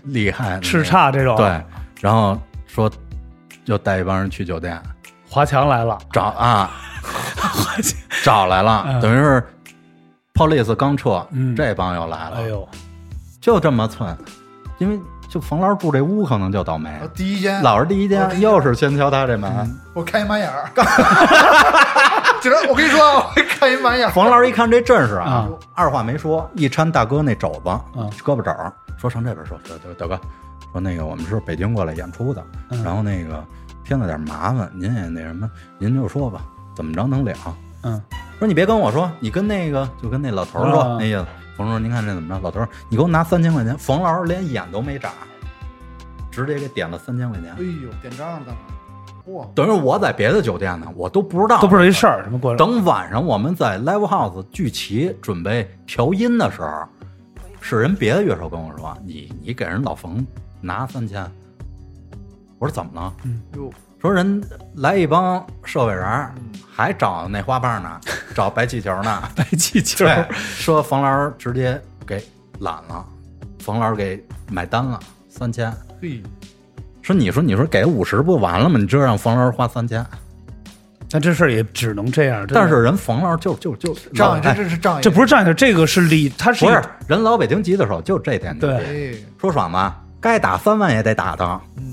[0.04, 1.64] 厉害的，叱咤这种，对，
[2.02, 2.90] 然后说
[3.64, 4.78] 就带一帮人去酒店。
[5.26, 6.70] 华强来了，找啊，
[8.22, 9.00] 找来了，嗯。
[9.00, 9.42] 等于是
[10.34, 11.56] police 刚撤，嗯。
[11.56, 12.68] 这帮又来了，哎呦，
[13.40, 14.14] 就这么寸，
[14.76, 17.62] 因为就冯老师住这屋可能就倒霉，呃第一间。
[17.62, 19.50] 老是第一间，我第一间又是先敲他这门。
[19.94, 20.68] 我开一马眼儿，
[22.42, 28.52] 警察，我跟你说啊，我看一满眼儿，冯老师一看这阵势啊啊，二话没说，一搀大哥那肘子，嗯胳膊肘，
[28.98, 30.20] 说上这边说，说大大哥，
[30.72, 33.44] 说那个我们是北京过来演出的，嗯然后那个
[33.84, 36.42] 添了点麻烦，您也那什么，您就说吧，
[36.74, 37.32] 怎么着能了？
[37.82, 38.02] 嗯
[38.40, 41.24] 说你别跟我说，你跟那个就跟那老头说、啊那意思。
[41.56, 42.40] 冯叔，您看这怎么着？
[42.42, 43.78] 老头，你给我拿三千块钱。
[43.78, 45.10] 冯老师连眼都没眨，
[46.28, 47.62] 直接给点了三千块钱哎。
[47.84, 48.46] 呦，点账了，
[49.26, 56.84] 哇，等于我在别的酒店呢，我都不知道，都不知道一事儿，什么过来，等晚上我们在 live house 聚齐准备调音的时候，
[57.60, 60.26] 是人别的乐手跟我说：“你你给人老冯
[60.60, 61.24] 拿三千。”
[62.58, 63.14] 我说怎么了？
[63.56, 64.42] 哟，说人
[64.76, 66.30] 来一帮社会人，
[66.68, 68.00] 还找那花棒呢，
[68.34, 69.22] 找白气球呢。
[69.36, 70.04] 白气球，
[70.34, 72.24] 说冯老师直接给
[72.58, 73.06] 揽了，
[73.60, 75.72] 冯老师给买单了三千。
[76.00, 76.22] 嘿，
[77.02, 78.78] 说你说你说给五十不完了吗？
[78.78, 80.06] 你这让冯老师花三千，
[81.10, 82.46] 但这事儿也只能这样。
[82.48, 91.60] 但是人冯老师就就就仗义，这哎这是仗义，这不是仗义，这个是理，他是不是人老北京急的时候就这点对哎，说爽吧，该打三万也得打他。
[91.76, 91.92] 嗯，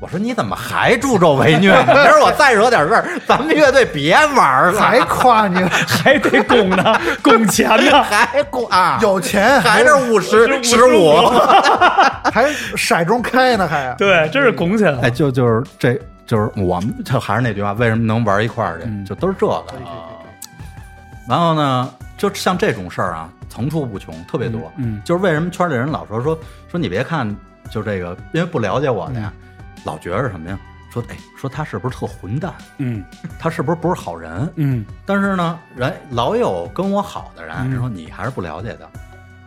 [0.00, 1.76] 我说你怎么还助纣为虐？
[1.80, 11.16] 你今儿我再惹点事儿，咱们乐队别玩了，还夸你还得拱呢，拱钱呢， 还拱啊，有钱，还是五十十五。
[12.32, 12.44] 还
[12.76, 15.00] 骰盅开呢，还对，真是拱起来了。
[15.02, 18.84] 哎，就就是这就是我们，就还是那句话，为什么能玩一块儿去？
[18.86, 19.64] 嗯就都是这个。
[21.28, 24.70] 然后呢，就像这种事儿啊，层出不穷，特别多。
[24.76, 26.38] 嗯就是为什么圈里人老说说
[26.70, 27.34] 说你别看，
[27.70, 29.32] 就这个，因为不了解我的呀，
[29.84, 30.58] 老觉着什么呀？
[30.90, 32.52] 说哎，说他是不是特混蛋？
[32.78, 33.04] 嗯
[33.38, 34.50] 他是不是不是好人？
[34.56, 38.88] 嗯但是呢，人老有跟我好的人，嗯人说你还是不了解的。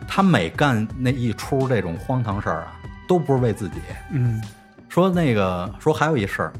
[0.06, 2.76] 他每干那一出这种荒唐事儿啊，
[3.08, 3.76] 都不是为自己。
[4.10, 4.40] 嗯
[4.88, 6.52] 说那个说还有一事儿，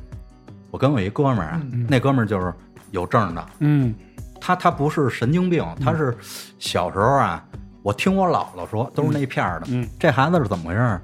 [0.70, 2.52] 我跟我一哥们儿啊，嗯那哥们儿就是
[2.90, 3.94] 有证的，嗯
[4.40, 6.16] 他他不是神经病，他是
[6.58, 7.44] 小时候啊，
[7.82, 11.00] 我听我姥姥说都是那片儿的，嗯，这孩子是怎么回事儿？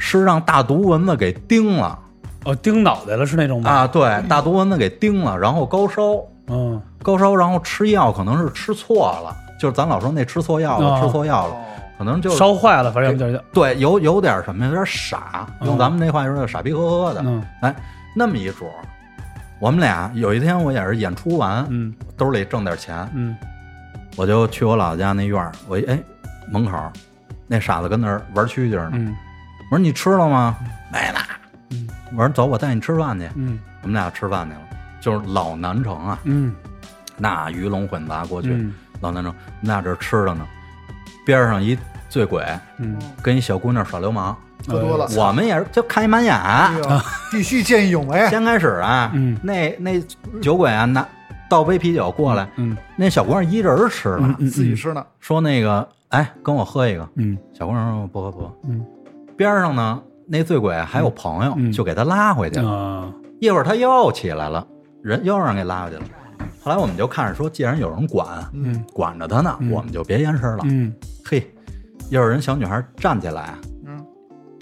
[0.00, 1.96] 是让大毒蚊子给叮了。
[2.44, 3.70] 哦，叮脑袋了是那种吗？
[3.70, 3.86] 啊！
[3.86, 6.00] 对，大毒蚊子给叮了，然后高烧，
[6.48, 6.80] 嗯。
[7.02, 11.00] 高烧，然后吃药可能是吃错了，就是咱老说那吃错药了，哦。
[11.02, 11.64] 吃错药了，哦，
[11.98, 15.66] 可能就烧坏了，反正有点对，有有点什么，有点傻，嗯。
[15.68, 17.20] 用咱们那话说，傻逼呵呵的。
[17.22, 17.42] 嗯。
[17.60, 17.74] 哎，
[18.16, 18.66] 那么一主，
[19.58, 21.94] 我们俩有一天我也是演出完，嗯。
[22.16, 23.36] 兜里挣点钱，嗯。
[24.16, 25.98] 我就去我姥姥家那院儿，我一哎
[26.50, 26.76] 门口
[27.46, 29.14] 那傻子跟那儿玩蛐蛐呢，嗯
[29.70, 30.56] 我说你吃了吗？
[30.92, 31.18] 没呢。
[31.70, 31.88] 嗯。
[32.12, 33.28] 我说走，我带你吃饭去。
[33.36, 33.58] 嗯。
[33.82, 34.60] 我们俩吃饭去了，
[35.00, 36.54] 就是老南城啊，嗯。
[37.16, 38.74] 那鱼龙混杂过去，嗯。
[39.00, 40.46] 老南城，我们俩这吃着呢，
[41.24, 41.78] 边上一
[42.08, 42.44] 醉鬼
[42.78, 46.34] 嗯，跟一小姑娘耍流氓，喝多了，我们也是就看一满眼。
[46.34, 46.72] 哎
[47.30, 49.38] 必须见义勇为，先开始啊，嗯。
[49.40, 50.02] 那那
[50.42, 51.06] 酒鬼啊拿
[51.48, 52.76] 倒杯啤酒过来，嗯。
[52.96, 57.38] 那小姑娘一人吃呢，嗯自己吃呢，说那个哎跟我喝一个，嗯。
[57.54, 58.84] 小姑娘说不喝不喝，嗯
[59.40, 61.72] 边上呢那醉鬼还有朋友，嗯。
[61.72, 62.70] 就给他拉回去了。
[62.70, 63.12] 啊。
[63.40, 64.66] 一会儿他又起来了，
[65.02, 66.02] 人又让人给拉回去了。
[66.62, 68.84] 后来我们就看着说，既然有人管，嗯。
[68.92, 69.70] 管着他呢，嗯。
[69.70, 70.64] 我们就别言声了。
[70.64, 70.92] 嗯。
[71.24, 71.50] 嘿，
[72.10, 73.54] 一会儿人小女孩站起来，
[73.86, 74.04] 嗯，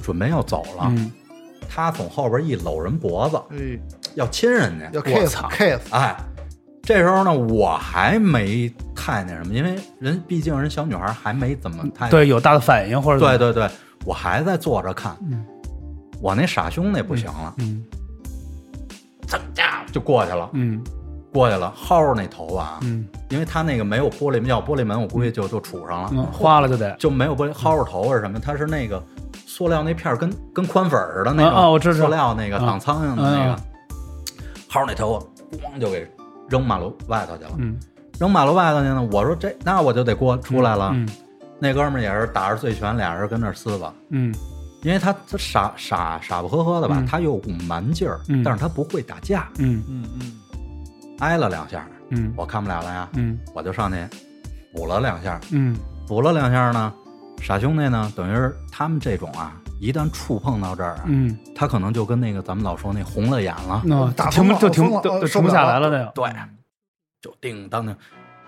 [0.00, 1.10] 准备要走了，嗯。
[1.68, 3.78] 他从后边一搂人脖子，哎，
[4.14, 4.88] 要亲人家。
[4.92, 5.48] 要 kiss 操。
[5.50, 6.16] Kiss，哎，
[6.82, 13.68] 这时候呢，我还没太那什么，因为人毕竟人小女孩还没怎么太对，有大的反应或者对对对，
[14.08, 15.14] 我还在坐着看。
[15.30, 15.44] 嗯
[16.20, 17.84] 我那傻兄弟不行了，嗯
[19.28, 20.82] 噌家就过去了，嗯
[21.32, 28.40] 过去了，薅着那头发啊，嗯因为他那个没有玻璃门，要玻璃门，我估计就就杵上了，嗯，花了就得就没有玻璃薅着头是什么？
[28.40, 29.00] 他是那个
[29.46, 33.58] 塑料那片儿跟跟宽粉儿似的那种，啊啊我知道塑料那个啊挡苍蝇的那个，嗯
[34.68, 36.04] 薅着那头发，咣就给
[36.48, 37.50] 扔马路外头去了。
[37.58, 37.78] 嗯
[38.18, 40.90] 扔马路外头去呢，我说这那我就得过出来了。
[40.94, 41.08] 嗯
[41.58, 43.92] 那哥们儿也是打着醉拳，俩人跟那儿厮吧。
[44.10, 44.34] 嗯。
[44.82, 47.06] 因为他他傻傻傻不呵呵的吧，嗯。
[47.06, 49.82] 他有股蛮劲儿，嗯但是他不会打架，嗯。
[49.88, 50.32] 嗯嗯，
[51.18, 52.32] 挨了两下，嗯。
[52.36, 53.98] 我看不了了呀，嗯我就上去
[54.72, 55.76] 补了两下，嗯。
[56.06, 56.94] 补了两下呢，
[57.42, 66.30] 傻兄弟呢，等于是他们这种啊，一旦触碰到这儿啊，嗯，他可能就跟那个咱们老说那红了眼了，那打停不就停就就停不下来了，那个对，
[67.20, 67.94] 就叮当的，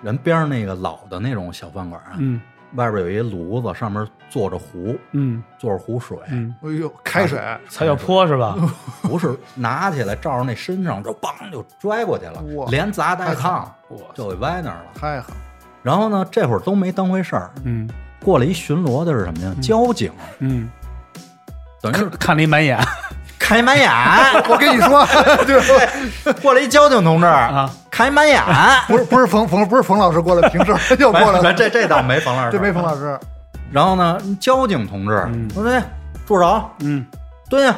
[0.00, 2.40] 人边上那个老的那种小饭馆啊，嗯
[2.74, 5.42] 外边有一炉子，上面坐着壶，嗯。
[5.58, 8.56] 坐着壶水，嗯，哎呦，开水，才要泼是吧？
[9.02, 13.70] 不是拿起来照着那身上，就梆就拽过去了，连砸带烫，
[14.14, 14.86] 就给歪那儿了。
[14.94, 15.34] 太狠，
[15.82, 17.88] 然后呢，这会儿都没当回事儿，嗯。
[18.22, 19.54] 过来一巡逻的是什么呀？
[19.62, 20.68] 交警，嗯，
[21.80, 22.78] 等于看了一满眼
[23.50, 23.90] 开满眼，
[24.48, 25.04] 我跟你说，
[25.44, 28.40] 对，过来一交警同志，啊，开满眼。
[28.86, 33.18] 不是不是冯冯不是冯老师过来评事儿，又过来了，这这倒没冯老师，这没冯老师，
[33.72, 35.50] 然后呢，交警同志嗯。
[35.52, 35.82] 说：“对，
[36.28, 37.04] 住手，嗯。
[37.48, 37.74] 蹲下，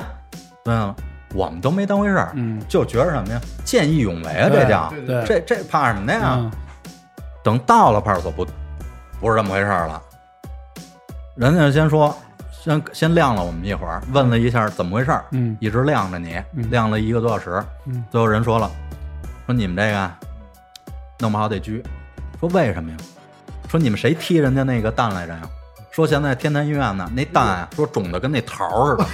[0.63, 0.95] 蹲下了。”
[1.35, 2.61] 我们都没当回事儿，嗯。
[2.69, 3.41] 就觉得什么呀？
[3.65, 5.25] 见义勇为啊，这叫对对。
[5.25, 6.35] 这这怕什么的呀？
[6.37, 6.53] 嗯。
[7.43, 8.47] 等到了派出所不
[9.23, 10.03] 不是这么回事儿了，
[11.35, 12.15] 人家先说，
[12.63, 18.71] 先先晾了我们一会儿，问了一下怎么回事儿，嗯一直晾着你，嗯晾了一个多小时，嗯最后人说了，
[19.47, 20.11] 说你们这个
[21.19, 21.83] 弄不好得拘，
[22.39, 22.97] 说为什么呀？
[23.69, 25.41] 说你们谁踢人家那个蛋来着呀？
[25.91, 29.07] 说现在天坛医院呢，那蛋啊，说肿的跟那桃似的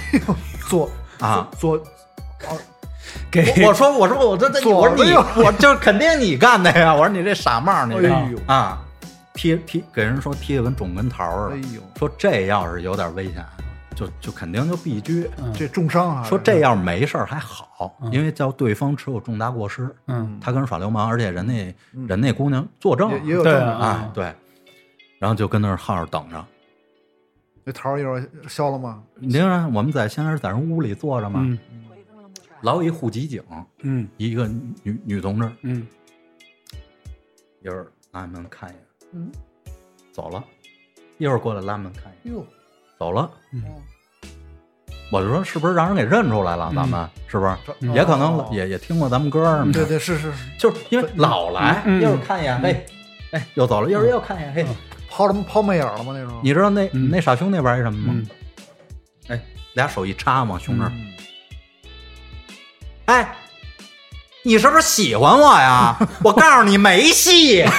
[0.67, 1.47] 做啊。
[1.57, 1.81] 做
[3.31, 5.11] 给我说我说我这这我说你
[5.43, 6.93] 我就肯定你干的呀！
[6.93, 8.09] 我说你这傻帽你这
[8.45, 8.79] 啊，
[9.39, 13.45] 踢踢给人说踢的跟肿跟桃儿似的，哎呦，说这要是有点危险，
[13.95, 15.29] 就就肯定就必须。
[15.37, 21.73] 嗯这重伤啊，说这要是没事儿还好，嗯因为叫对方持有重大过失，嗯他跟人耍流氓，而且人那
[22.05, 24.35] 人那姑娘作证也也有对证据，啊哎，对，
[25.19, 26.45] 然后就跟那儿耗着等着。
[27.63, 29.01] 那桃儿一会儿消了吗？
[29.15, 31.57] 你听着，我们在先是在人屋里坐着嘛，嗯
[32.61, 33.41] 老有一户籍警，
[33.83, 34.49] 嗯一个
[34.83, 35.87] 女女同志，嗯
[37.63, 38.81] 一会儿拉门看一眼，
[39.13, 39.31] 嗯，
[40.11, 40.43] 走了，
[41.17, 42.45] 一会儿过来拉门看一眼，哟，
[42.97, 43.29] 走了。
[43.53, 43.63] 嗯。
[45.11, 46.69] 我就说是不是让人给认出来了？
[46.71, 46.75] 嗯。
[46.75, 47.09] 咱们？
[47.27, 47.55] 是不是？
[47.81, 47.93] 嗯。
[47.93, 48.49] 也可能哦。
[48.51, 52.85] 也也听过咱们歌儿嘛，对对是是是，就是因为老来，一会儿看一眼，嘿，
[53.31, 54.65] 哎，又走了，一会儿又看一眼，嘿，
[55.09, 56.13] 抛什么抛媚眼了吗？
[56.15, 57.09] 那种你知道那嗯。
[57.09, 58.13] 那傻兄弟玩一什么吗？
[58.15, 58.27] 嗯？
[59.29, 59.41] 哎，
[59.73, 61.13] 俩手一插往胸那儿，嗯。
[63.05, 63.35] 哎，
[64.43, 65.95] 你是不是喜欢我呀？
[66.23, 67.65] 我告诉你没戏，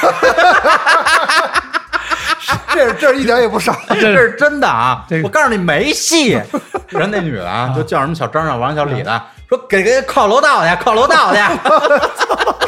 [2.73, 5.17] 这这一点也不少， 这是真的啊这！
[5.19, 6.41] 个我告诉你没戏。
[6.89, 11.39] 人那女的啊，就叫什么小张、啊王、小李的，说给给靠楼道去，靠楼道去，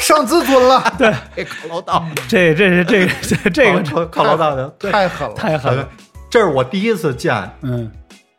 [0.00, 4.90] 上自尊了，对给靠楼道，这这是这这这个靠靠楼道去。
[4.90, 5.88] 太狠了，太狠了，
[6.30, 7.90] 这是我第一次见，嗯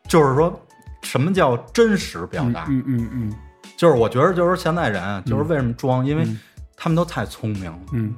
[0.08, 0.58] 就是说
[1.02, 3.34] 什么叫真实表达，嗯嗯嗯
[3.76, 6.38] 就是我觉得就是现在人啊就是为什么装，因为嗯
[6.76, 8.14] 他们都太聪明了，嗯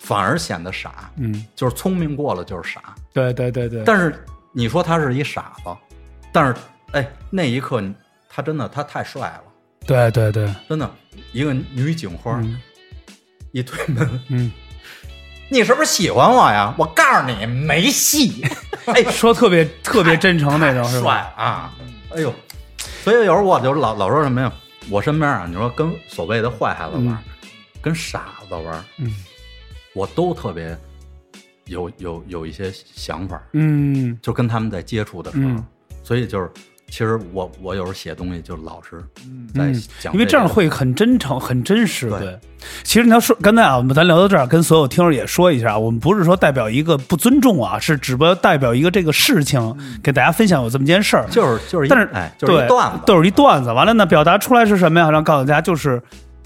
[0.00, 2.82] 反而显得傻，嗯，就是聪明过了就是傻。
[3.12, 5.70] 对对对对，但是你说他是一傻子，
[6.32, 6.54] 但是
[6.92, 7.82] 哎，那一刻
[8.28, 9.42] 他真的他太帅了，
[9.86, 10.90] 对对对，真的
[11.32, 12.60] 一个女警花、嗯
[13.52, 14.50] 一推门，嗯，
[15.50, 16.74] 你是不是喜欢我呀？
[16.78, 18.42] 我告诉你没戏，
[18.86, 21.42] 哎，说特别特别真诚那种是帅吧？
[21.44, 21.74] 啊！
[22.16, 22.32] 哎呦，
[23.04, 24.50] 所以有时候我就老老说什么呀？
[24.90, 27.18] 我身边啊，你说跟所谓的坏孩子玩，嗯。
[27.80, 29.14] 跟傻子玩，嗯。
[29.94, 30.78] 我都特别
[31.66, 34.18] 有有有一些想法，嗯。
[34.22, 35.66] 就跟他们在接触的时候，嗯。
[36.02, 36.50] 所以就是
[36.92, 39.02] 其实我我有时候写东西就老实，
[39.54, 42.10] 在嗯讲、因为这样会很真诚、很真实。
[42.10, 42.38] 对，
[42.84, 51.24] 其实你要说刚才啊，我们咱聊到这儿，跟所有听众也说一下，我们不是说代表一个不尊重啊，是只不过代表一个这个事情，给大家分享有这么件事儿。
[51.30, 53.72] 就是就是一但是哎就是对一段子，都是一段子。
[53.72, 55.10] 完了呢，表达出来是什么呀？
[55.10, 55.98] 让告诉大家就是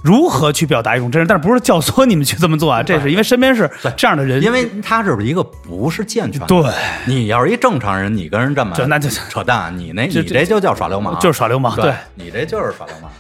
[0.07, 2.81] 如何去表达一种真实，但是不是教唆你们去这么做啊？
[2.83, 6.47] 这是因为身边是这样的人，因为他是一个不是健全的。
[6.47, 6.63] 对，
[7.07, 11.75] 你要是一正常人，你跟人这么就那就扯淡，你那这你这就叫耍流氓，就是耍流氓。
[11.75, 13.11] 对对，你这就是耍流氓。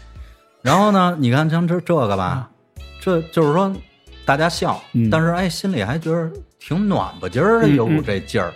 [0.62, 2.48] 然后呢，你看像这这个吧，
[3.00, 3.74] 这就是说
[4.24, 6.30] 大家笑，嗯但是哎，心里还觉得
[6.60, 8.52] 挺暖吧劲儿的，有嗯嗯这劲儿。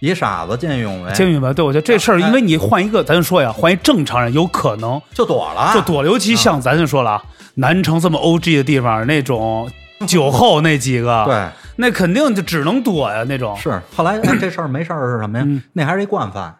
[0.00, 6.08] 一傻子见义勇为，见义勇为，对我觉得这事儿，哎因为你换一个，咱就说呀，换一正常人，有可能就躲了，就躲了。
[6.08, 7.22] 尤其像咱就说了啊，
[7.60, 9.70] 南城这么 O G 的地方，那种
[10.06, 13.54] 酒后那几个，，对，那肯定就只能躲呀，那种。
[13.56, 13.80] 是。
[13.94, 15.44] 后来哎，这事儿没事儿是什么呀？
[15.46, 16.54] 嗯那还是一惯犯，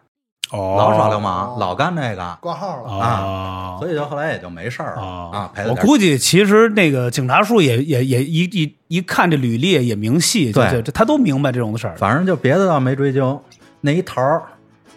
[0.51, 3.77] 哦老耍流氓，老干这个，挂号了，啊。
[3.79, 5.51] 所以就后来也就没事儿了啊。
[5.55, 11.95] 赔我估计其实那个警察叔也也也一一一看这履历也明细，就对这他都明白这种事儿。
[11.97, 13.41] 反正就别的倒没追究，
[13.79, 14.43] 那一头儿，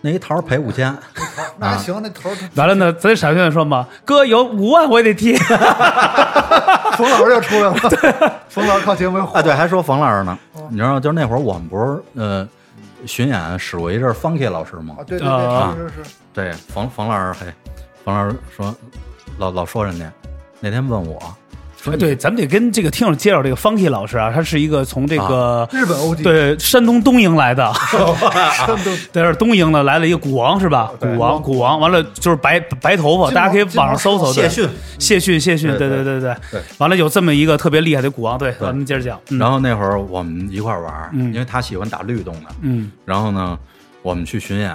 [0.04, 0.94] 那一桃儿赔五千，
[1.56, 5.34] 那还行，那头儿完了呢，咱傻兄弟说嘛，哥有五万我也得踢。
[6.98, 10.38] 冯老师又出来了，冯老师靠节目啊，对，还说冯老师呢，
[10.68, 12.46] 你知道，就是那会儿我们不是呃
[13.06, 15.02] 巡演使过一阵儿 Funky 老师吗啊，？
[15.06, 17.46] 对对啊对，是是是，对，冯冯老师嘿，
[18.04, 18.74] 冯老师说
[19.38, 20.04] 老老说人家，
[20.60, 21.18] 那天问我
[21.84, 27.70] 说你对，咱们得跟这个听友介绍这个 Funky 老师啊，他是一个从这个、日本对山东东营来的，
[28.56, 30.90] 山东在这儿东营呢来了一个古王是吧？
[30.98, 34.32] 对古王，古王，完了就是白白头发，大家可以网上搜搜。
[34.32, 34.66] 谢逊，
[34.98, 36.34] 谢逊，谢逊，对对对对
[36.78, 39.20] 完了有这么一个特别厉害的古王，对，咱们接着讲。
[39.28, 39.38] 嗯。
[39.38, 42.90] 然后那会儿我们一块儿玩因为他喜欢打律动的，嗯。
[43.04, 43.58] 然后呢，
[44.00, 44.74] 我们去巡演，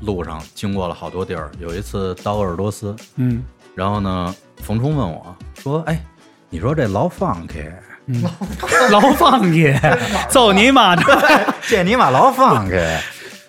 [0.00, 3.42] 路上经过了好多地儿，有一次到鄂尔多斯，嗯。
[3.74, 5.98] 然后呢，冯冲问我说：“哎，
[6.52, 7.70] 你说这老 Funky，
[8.06, 8.22] 嗯，
[8.92, 9.74] 老 Funky，
[10.28, 11.02] 揍你妈的！
[11.66, 12.98] 这尼玛老 Funky，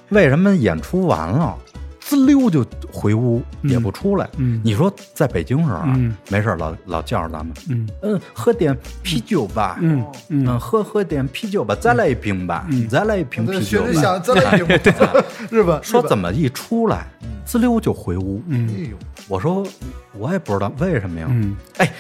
[0.10, 1.54] 为什么演出完了，
[2.00, 4.26] 滋溜就回屋也不出来？
[4.38, 4.62] 嗯。
[4.64, 6.16] 你说在北京时候啊，嗯。
[6.30, 10.06] 没事老老叫着咱们，嗯嗯，喝点啤酒吧，嗯。
[10.30, 12.88] 嗯，嗯，喝喝点啤酒吧，再来一瓶吧，嗯。
[12.88, 13.92] 再来一瓶啤酒吧。
[14.02, 14.80] 想，再来一瓶，
[15.52, 16.32] 日本说怎么？
[16.32, 17.06] 一出来，
[17.44, 18.38] 滋溜就回屋。
[18.44, 18.98] 哎嗯呦，
[19.28, 19.62] 我说
[20.18, 21.28] 我也不知道为什么呀。
[21.30, 21.92] 嗯，哎，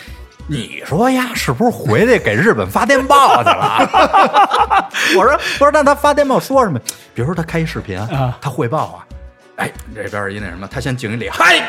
[0.48, 4.90] 你说呀，是不是回来给日本发电报去了？
[5.18, 6.80] 我说，我说那他发电报说什么？
[7.14, 9.08] 比如说他开一视频啊他汇报啊。
[9.56, 11.62] 哎，这边一那什么，他先敬一礼，嗨，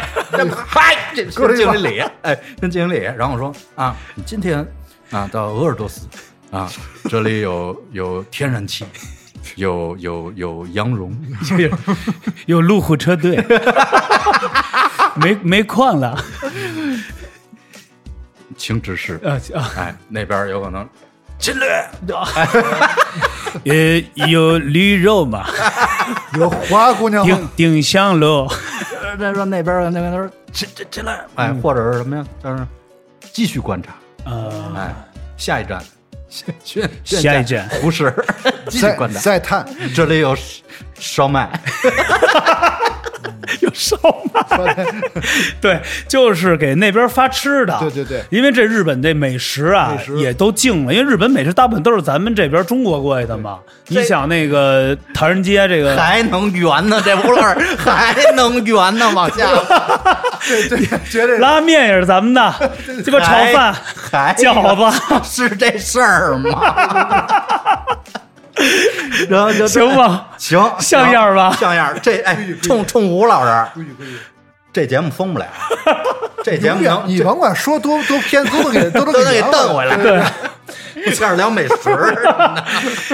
[0.66, 2.98] 嗨，这 先敬一礼，哎，先敬一礼。
[3.16, 4.66] 然后我说啊，你今天
[5.10, 6.08] 啊到鄂尔多斯
[6.50, 6.68] 啊，
[7.10, 8.86] 这里有有天然气，
[9.56, 11.14] 有有有羊绒，
[11.58, 11.70] 有
[12.46, 13.44] 有路虎车队，
[15.16, 16.18] 没煤矿了，
[18.64, 19.20] 请指示。
[19.22, 20.88] 呃啊，哎，那边有可能。
[21.38, 21.84] 侵略，
[23.64, 25.44] 也有驴肉嘛，
[26.38, 27.50] 有花姑娘吗？
[27.56, 28.48] 丁丁香楼，
[29.18, 32.24] 再说那边那边他说进进进来，哎，或者是什么呀？
[32.42, 32.66] 就是
[33.32, 33.90] 继续观察，
[34.30, 34.94] 啊，哎，
[35.36, 35.82] 下一站，
[36.30, 36.54] 宣
[37.04, 38.14] 宣下一站胡适，
[38.68, 40.34] 继续再观察，再探，这里有
[40.98, 41.50] 烧麦，
[43.60, 43.96] 有烧
[44.32, 44.86] 麦，
[45.60, 48.22] 对，就是给那边发吃的，对对对。
[48.30, 50.18] 因为这日本这美食啊美食。
[50.18, 53.58] 也都敬了，因为日本美食大部分都是咱们这边中国过去的嘛。
[53.88, 57.54] 你想那个唐人街这个，还能圆呢，这屋儿？
[57.76, 59.46] 还能圆呢，往下
[60.46, 61.38] 对对绝对。
[61.38, 62.70] 拉面也是咱们的，
[63.04, 64.98] 这个炒饭、还饺子，
[65.48, 66.50] 是这事儿吗？
[69.28, 70.26] 然后就行吗？
[70.38, 71.98] 行，像样儿吧像样儿。
[72.00, 73.82] 这哎，冲冲吴老师。
[74.72, 75.46] 这节目封不了，
[76.42, 79.96] 这节目能你甭管说多多偏，都能给都能给圆瞪回来。
[79.96, 80.20] 对，
[81.04, 81.74] 不像是聊美食。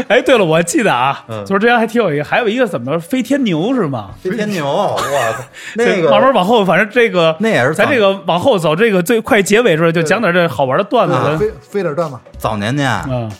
[0.08, 4.08] 哎，对了，我记得啊，嗯就是之前还挺有一个，还有一个怎么飞天牛是吗？
[4.24, 4.96] 飞天牛，我
[5.36, 11.14] 操，那个慢慢往后，反正这个那也是咱这个往后走，这个最快结尾时候就讲点这好玩的段子。
[11.36, 13.30] 飞飞点段子，早年间，嗯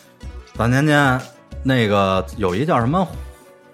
[0.59, 1.19] 早年间
[1.63, 3.07] 那个有一叫什么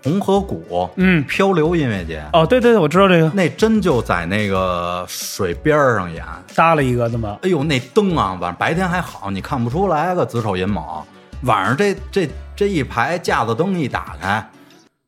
[0.02, 6.24] 红河谷嗯，漂流音乐节，哦，对对对，我知道这个那真就在那个水边儿上演。
[6.54, 11.06] 搭了一个那么，哎呦，那灯啊，晚上白天还好，你看不出来个子丑寅卯。
[11.42, 14.50] 晚上这这这一排架子灯一打开，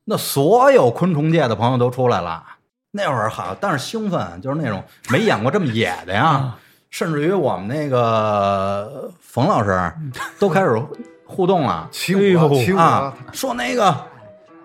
[0.05, 2.43] 那所有昆虫界的朋友都出来了。
[2.91, 6.25] 那会儿好，但是兴奋，就是那种没演过这么野的呀。
[6.25, 6.59] 啊
[6.91, 9.93] 甚至于我们那个冯老师
[10.39, 10.75] 都开始
[11.29, 12.41] 互动了起哎呦。
[12.49, 13.95] 舞啊起舞啊，说那个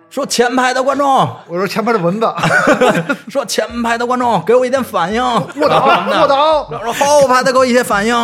[0.10, 1.08] 说前排的观众，
[1.48, 2.34] 我说前排的蚊子，
[3.30, 8.16] 说前排的观众给我一点反应，卧倒，卧倒，然后后排的给我一些反应，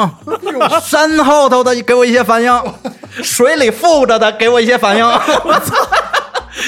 [0.82, 2.64] 山后头的给我一些反应，
[3.24, 5.06] 水里浮着的给我一些反应。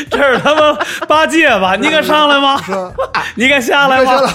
[0.10, 1.76] 这是他妈八戒吧？
[1.80, 2.60] 你敢上来吗？
[3.36, 4.14] 你敢下来吗？
[4.22, 4.30] 了？，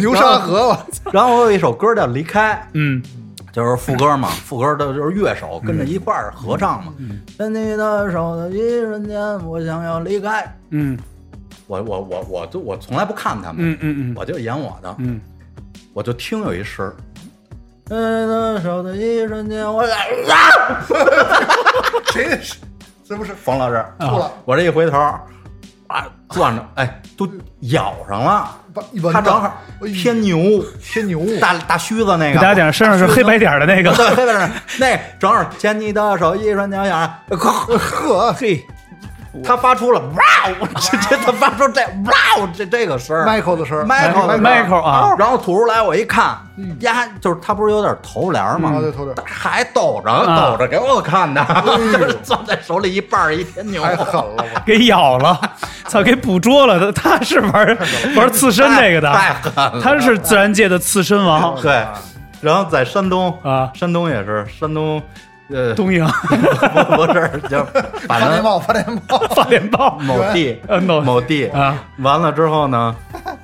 [0.00, 3.02] 流沙河吧，然后我有一首歌叫《离开》，嗯
[3.52, 6.92] 就是副歌嘛， 副歌的就是乐手跟着一块儿合唱嘛。
[7.38, 10.44] 在你的手的一瞬间，我想要离开。
[10.70, 10.98] 嗯
[11.68, 15.20] 我我我我就我从来不看他们，嗯嗯嗯我就演我的，嗯，
[15.94, 16.94] 我就听有一声儿。
[17.86, 19.96] 在你的手的一瞬间，我想
[22.12, 22.56] 谁是？
[23.06, 24.30] 是不是冯老师，吐了？
[24.44, 24.98] 我这一回头，
[25.88, 27.28] 啊，攥着，哎，都
[27.60, 28.50] 咬上了。
[29.12, 29.52] 他正好
[30.02, 37.06] 偏牛，偏牛，大大须子那个，给大点身上是黑白点的那个，对，黑白点那正好牵你的手，一瞬间我想，
[37.36, 38.64] 呵，嘿，
[39.44, 40.22] 他发出了哇
[40.60, 43.24] 哦， 这这他发出这哇哦这这个声儿。
[43.26, 45.14] Michael 的声儿，Michael 的 Michael 啊。
[45.18, 46.36] 然后吐出来我一看，
[46.80, 48.74] 呀，就是他不是有点头帘吗？
[48.76, 48.80] 啊？
[48.80, 50.50] 对头帘还抖着啊。
[50.50, 51.42] 抖着给我看的，
[51.92, 55.40] 就是攥在手里一半儿一天牛，太狠了，给咬了，
[55.86, 56.92] 操，给捕捉了。
[56.92, 57.78] 他他是玩
[58.16, 61.58] 玩刺身这个的，太狠了，他是自然界的刺身王。
[61.62, 61.86] 对。
[62.40, 63.70] 然后在山东啊。
[63.72, 65.00] 山东也是山东，
[65.50, 67.64] 呃， 东营不不是，就
[68.06, 72.94] 发电报，发电报， 发电报某地呃某某地啊，完了之后呢，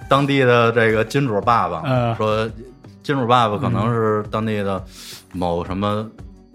[0.09, 2.49] 当地的这个金主爸爸嗯说，
[3.03, 4.83] 金主爸爸可能是当地的
[5.33, 6.07] 某什么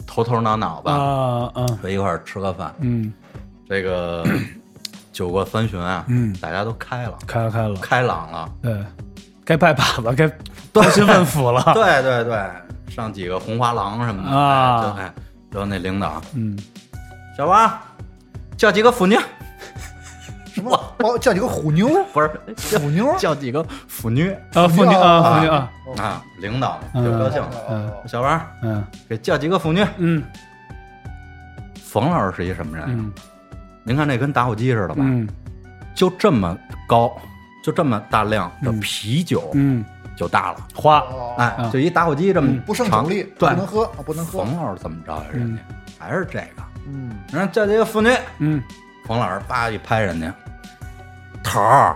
[0.07, 1.77] 头头脑脑吧，啊嗯。
[1.81, 3.11] 说一块儿吃个饭，嗯，
[3.69, 4.23] 这个
[5.13, 8.75] 酒过三巡啊，嗯大家都开了，开了开了，开朗了，对，
[9.45, 10.27] 该拜把子，该
[10.71, 11.61] 端心问府了。
[11.75, 12.39] 对对对，
[12.89, 15.13] 上几个红花郎什么的啊哎
[15.53, 16.57] 就那领导，嗯，
[17.37, 17.71] 小王
[18.57, 19.15] 叫几个妇女，
[20.51, 20.95] 什么？
[20.97, 22.27] 我叫几个虎妞，不是
[22.79, 27.03] 虎妞，叫几个妇女啊，妇女啊，妇女啊，啊，领导嗯。
[27.03, 27.51] 就高兴了。
[27.69, 27.93] 嗯。
[28.07, 28.83] 小王嗯。
[29.07, 29.85] 给叫几个妇女。
[29.97, 30.23] 嗯。
[31.75, 32.87] 冯老师是一什么人？
[32.89, 33.13] 嗯。
[33.83, 34.95] 您看这跟打火机似的吧？
[34.99, 35.27] 嗯。
[35.93, 37.15] 就这么高，
[37.63, 38.79] 就这么大量的嗯。
[38.79, 39.85] 啤酒嗯，
[40.15, 44.43] 就大了，花哦哎，嗯就一打火机这么不胜长酒力，不对，能喝，啊不能喝。
[44.43, 45.25] 冯老师怎么着呀？
[45.31, 45.61] 人家
[45.99, 48.09] 还是这个，嗯，人家叫这个妇女，
[48.39, 48.61] 嗯
[49.05, 50.33] 冯老师叭一拍人家
[51.43, 51.95] 头儿。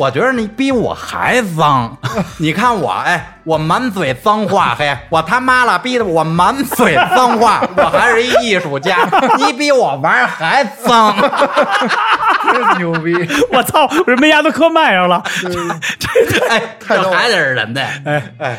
[0.00, 1.94] 我觉得你比我还脏，
[2.40, 8.96] 你看我，哎，我满嘴脏话，嘿，我他妈了逼的，我满嘴脏话， 我还是一艺术家，
[9.36, 11.14] 你比我玩儿还脏，
[12.50, 13.14] 真牛逼！
[13.52, 15.22] 我操，人没牙都磕麦上了，
[15.98, 17.10] 这哎，太逗了。
[17.10, 18.58] 这还得是人的，哎哎，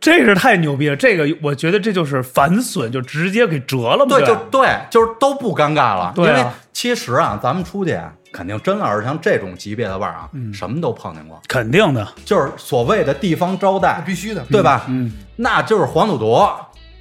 [0.00, 0.96] 这是太牛逼了。
[0.96, 4.06] 这个我觉得这就是反损，就直接给折了嘛。
[4.08, 6.36] 对，就对，就是都不尴尬了，对啊。
[6.36, 7.96] 因为其实啊，咱们出去
[8.32, 10.52] 肯定真老师像这种级别的腕儿啊，嗯。
[10.52, 12.06] 什么都碰见过，肯定的。
[12.24, 14.84] 就是所谓的地方招待，必须的，对吧？
[14.88, 16.40] 嗯，那就是黄赌毒，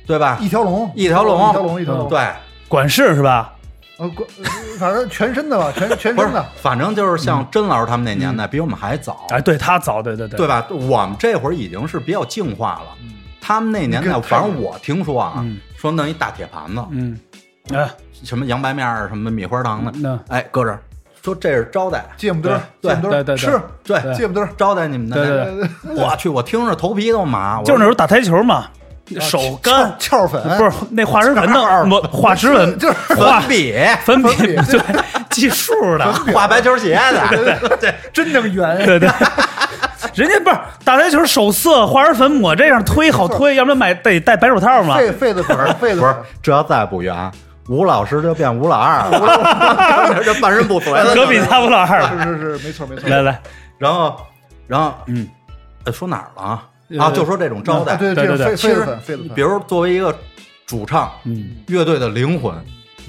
[0.05, 0.37] 对吧？
[0.41, 1.49] 一条龙，一条龙。
[1.49, 2.09] 一条龙，一条龙。
[2.09, 2.27] 对，
[2.67, 3.53] 管事是吧？
[3.97, 4.45] 呃，管呃
[4.79, 10.37] 反正全身的吧，全 全身的。，反正就是像甄老师他们那年代，比我们还早，哎，对他早，对对对。
[10.37, 10.65] 对吧？
[10.69, 12.95] 我们这会儿已经是比较净化了。
[13.41, 17.19] 他们那年代，反正我听说啊嗯，说弄一大铁盘子，嗯，
[17.73, 17.89] 哎，
[18.23, 20.19] 什么洋白面儿，什么米花糖的，那。
[20.27, 20.81] 哎，搁这儿，
[21.23, 23.37] 说这是招待，芥末墩儿，芥末墩儿对对对。
[23.37, 25.15] 吃对，芥末墩儿，招待你们的。
[25.15, 27.59] 对对对对， 我去，我听着头皮都麻。
[27.59, 28.67] 我就是那时候打台球嘛，
[29.19, 29.95] 手干。
[29.99, 34.81] 翘粉，不是那化石粉弄 我化石粉就是画粉笔、粉 笔对
[35.29, 38.85] 计数的，画白球鞋的，对，真正圆。
[38.85, 39.09] 对对。
[40.15, 44.97] 人家不是打台球手色化石粉抹这样推好推，要不然买得戴白手套嘛。
[44.97, 47.31] 痱痱子粉儿，痱子粉儿，这要再不圆，
[47.69, 51.13] 吴老师就变吴老二了，这半身不遂了。
[51.13, 52.23] 隔壁家吴老二了。
[52.23, 53.07] 是是是，没错没错。
[53.07, 53.39] 来来，
[53.77, 54.19] 然后，
[54.67, 55.27] 然后，嗯，
[55.85, 56.67] 呃，说哪儿了啊？
[56.89, 58.83] 呃啊，就说这种招待啊，，对对对其实。
[59.35, 60.13] 比如作为一个
[60.65, 62.51] 主唱，嗯乐队的灵魂，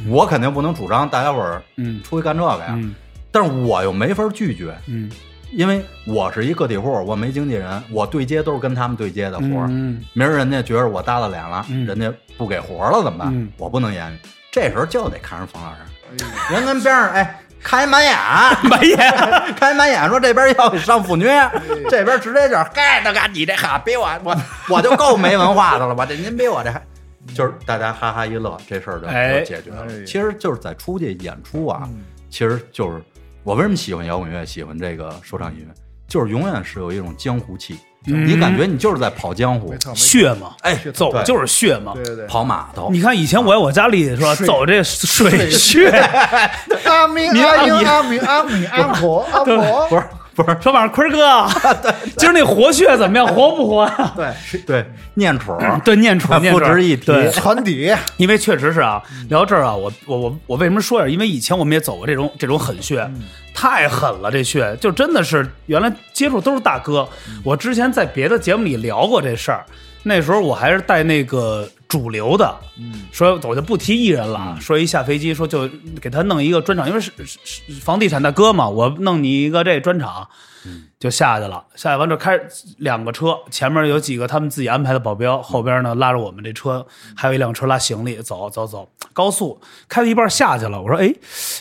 [0.07, 2.95] 我肯定不能主张大家伙儿嗯出去干这个呀，嗯
[3.33, 5.11] 但是我又没法拒绝，嗯
[5.53, 9.67] 因为我是一个体户，我没经纪人，我对接都是跟他们对接的活儿。
[9.71, 13.29] 嗯明儿人家觉着我耷拉脸了，嗯人家不给活儿了怎么办？
[13.35, 14.19] 嗯我不能言语，
[14.51, 18.17] 这时候就得看人冯老师，人跟边上哎开满眼，
[18.69, 18.97] 满眼
[19.57, 21.27] 开满眼说这边要上妇女，
[21.89, 24.37] 这边直接就是嗨，大哥你这哈比我我
[24.69, 26.05] 我就够没文化的了吧？
[26.07, 26.83] 这您比我这还。
[27.35, 29.07] 就是大家哈哈一乐，这事儿就
[29.45, 29.85] 解决了。
[29.87, 33.01] 哎其实就是在出去演出啊，嗯其实就是
[33.45, 35.75] 我为什么喜欢摇滚乐，喜欢这个说唱音乐，
[36.09, 37.79] 就是永远是有一种江湖气。
[38.07, 38.27] 嗯。
[38.27, 41.93] 你感觉你就是在跑江湖血嘛，哎，走就是血嘛。
[41.95, 45.89] 对对对，跑码头，你看以前我在我家里是吧，水走这水穴，
[46.85, 50.03] 阿明明阿英阿阿明阿米阿婆阿婆，不是
[50.43, 51.47] 不是， 说晚上坤儿哥，
[52.17, 53.27] 今儿那活血怎么样？
[53.27, 54.13] 活不活呀？
[54.17, 61.09] 对，对，念杵，对，念杵念不杵 值一提对，船底因为确实是啊，聊到这儿啊，我我我我为什么说呀？
[61.09, 63.09] 因为以前我们也走过这种这种狠穴，
[63.55, 67.09] 太狠了，这穴就真的是原来接触都是大哥。
[67.43, 69.65] 我之前在别的节目里聊过这事儿，
[70.03, 72.59] 那时候我还是带那个主流的，
[73.13, 75.69] 说我就不提艺人了啊，说一下飞机说就
[76.01, 80.27] 给他弄一个专场，因为是是是房地产大哥嘛，我弄你一个这专场。
[80.99, 82.39] 就下去了，下去完之后开
[82.77, 86.87] 两个车，前面有几个他们自己安排的保镖，后边呢拉着我们这车，
[87.17, 90.83] 还有一辆车拉行李，走走走，高速开到一半下去了。
[90.83, 91.11] 我说，哎，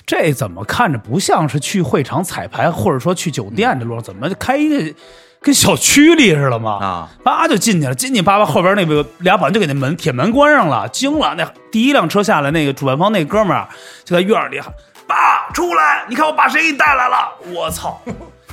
[0.06, 4.94] 这怎么看着不像是去会场彩排，或者说去酒店这路上，怎么开一个
[5.42, 6.72] 跟小区里似的嘛？
[6.82, 11.34] 啊，叭就进去了，进去叭叭后边那个俩保安就给那门铁门关上了，惊了。
[11.38, 13.68] 那第一辆车下来，那个主办方那哥们儿
[14.04, 14.74] 就在院儿里喊
[15.08, 16.04] ：“爸，出来！
[16.10, 18.02] 你看我把谁给你带来了？”我操！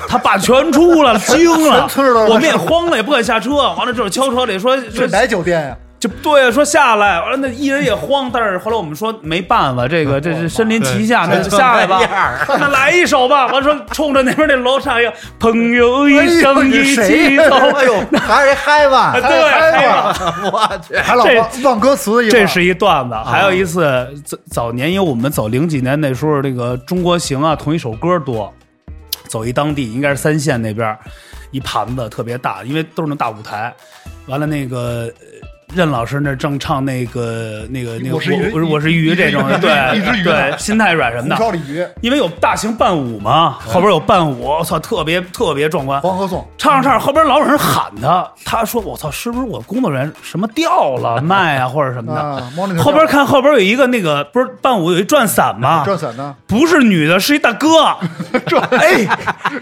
[0.09, 1.89] 他爸全出来了， 惊了
[2.29, 3.55] 我们也慌了，也不敢下车。
[3.75, 5.77] 完了之后敲车里说说这哪酒店呀？
[6.07, 12.01] 就对，说下来，完了那艺人也慌，但是后来我们说没办法，这个这是身临其下，那就下来吧
[12.49, 13.47] 那来一首吧。
[13.47, 19.41] 完说冲着那边那楼唱一个“朋友一生一起走”，哎呦，还是一嗨吧，对，
[20.51, 23.83] 我去，还老忘忘歌词这是一段子，还有一次
[24.25, 28.53] 早早年，因为我们走零几年那时候，这个中国行啊，同一首歌多，
[29.29, 30.97] 走一当地应该是三线那边，
[31.51, 33.75] 一盘子特别大，因为都是那大舞台，
[34.27, 35.13] 完了那个。
[35.77, 46.01] 呃任老师那正唱那个那个那个我是鱼我我是鱼这种的，对一只鱼对，心太软什么的烧鱼、因为有大型伴舞嘛，后边有伴舞，我操，特别特别壮观。
[46.01, 55.83] 黄河颂，唱着唱着，后边老有人喊他，他说：“我操，是不是我工作人员什么掉了麦啊，或者什么的？”后边看后边有一个那个不是伴舞有一转伞吗？
[55.87, 56.35] 转伞呢？
[56.47, 57.69] 不是女的，是一大哥。
[58.47, 59.05] 转哎，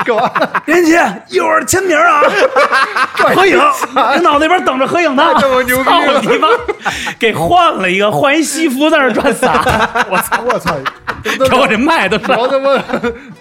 [0.05, 0.31] 干嘛？
[0.67, 2.23] 连姐一会儿签名啊，
[3.15, 3.59] 合影，
[4.15, 5.25] 领导那边等着合影呢。
[5.41, 6.49] 这么牛逼操你妈！
[7.19, 9.53] 给换了一个，换一西服在那儿转伞。
[10.11, 10.43] 我操！
[10.45, 10.77] 我操！
[11.49, 12.75] 瞧我这麦都上聊他妈，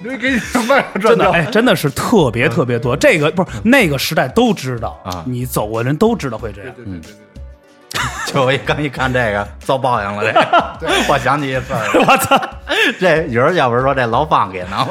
[0.01, 2.95] 你给你麦真的，哎，真的是特别特别多。
[2.95, 6.73] 这个不是那个时代都知道啊你走过人都知道会这样。
[6.75, 7.11] 对对对对
[8.27, 10.23] 就我一刚一看这个遭报应了，
[10.79, 10.87] 这。
[10.87, 12.39] 个 我想起一事儿，我操！
[12.99, 14.87] 这有人要不是说这老方给呢。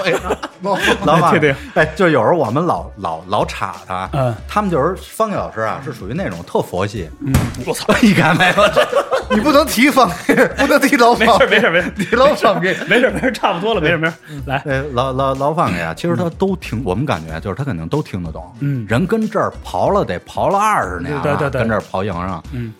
[0.62, 7.32] 老老方对对，哎，就有时候我们老老老插他，嗯，他们就是方毅老师啊，是属于那种特佛系，嗯，
[7.66, 7.92] 我操！
[8.00, 8.68] 你看没有？
[8.68, 8.86] 这
[9.30, 12.74] 你不能提方给，不能提老方没事，没事没事，提老方给。
[12.84, 14.14] 没事没事，差不多了，没事没事。
[14.46, 18.86] 来，呃，老老老方给啊，其实他都听，我们感觉就是他肯定都听得懂，嗯。
[18.88, 21.60] 人跟这儿刨了得刨了二十年了，对对对。
[21.62, 22.72] 跟这儿刨营上，嗯，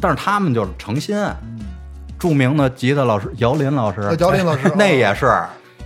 [0.00, 1.16] 但是他们就是诚心，
[2.18, 5.32] 著名的吉他老师姚林老师呃，姚林老师 那也是，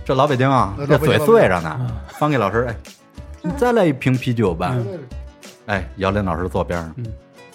[0.05, 1.79] 这老北京啊，呃这嘴碎着呢。
[2.17, 2.75] 方给老师，哎，
[3.41, 4.71] 你再来一瓶啤酒吧。
[4.73, 4.99] 嗯
[5.67, 7.05] 哎，姚林老师坐边上嗯，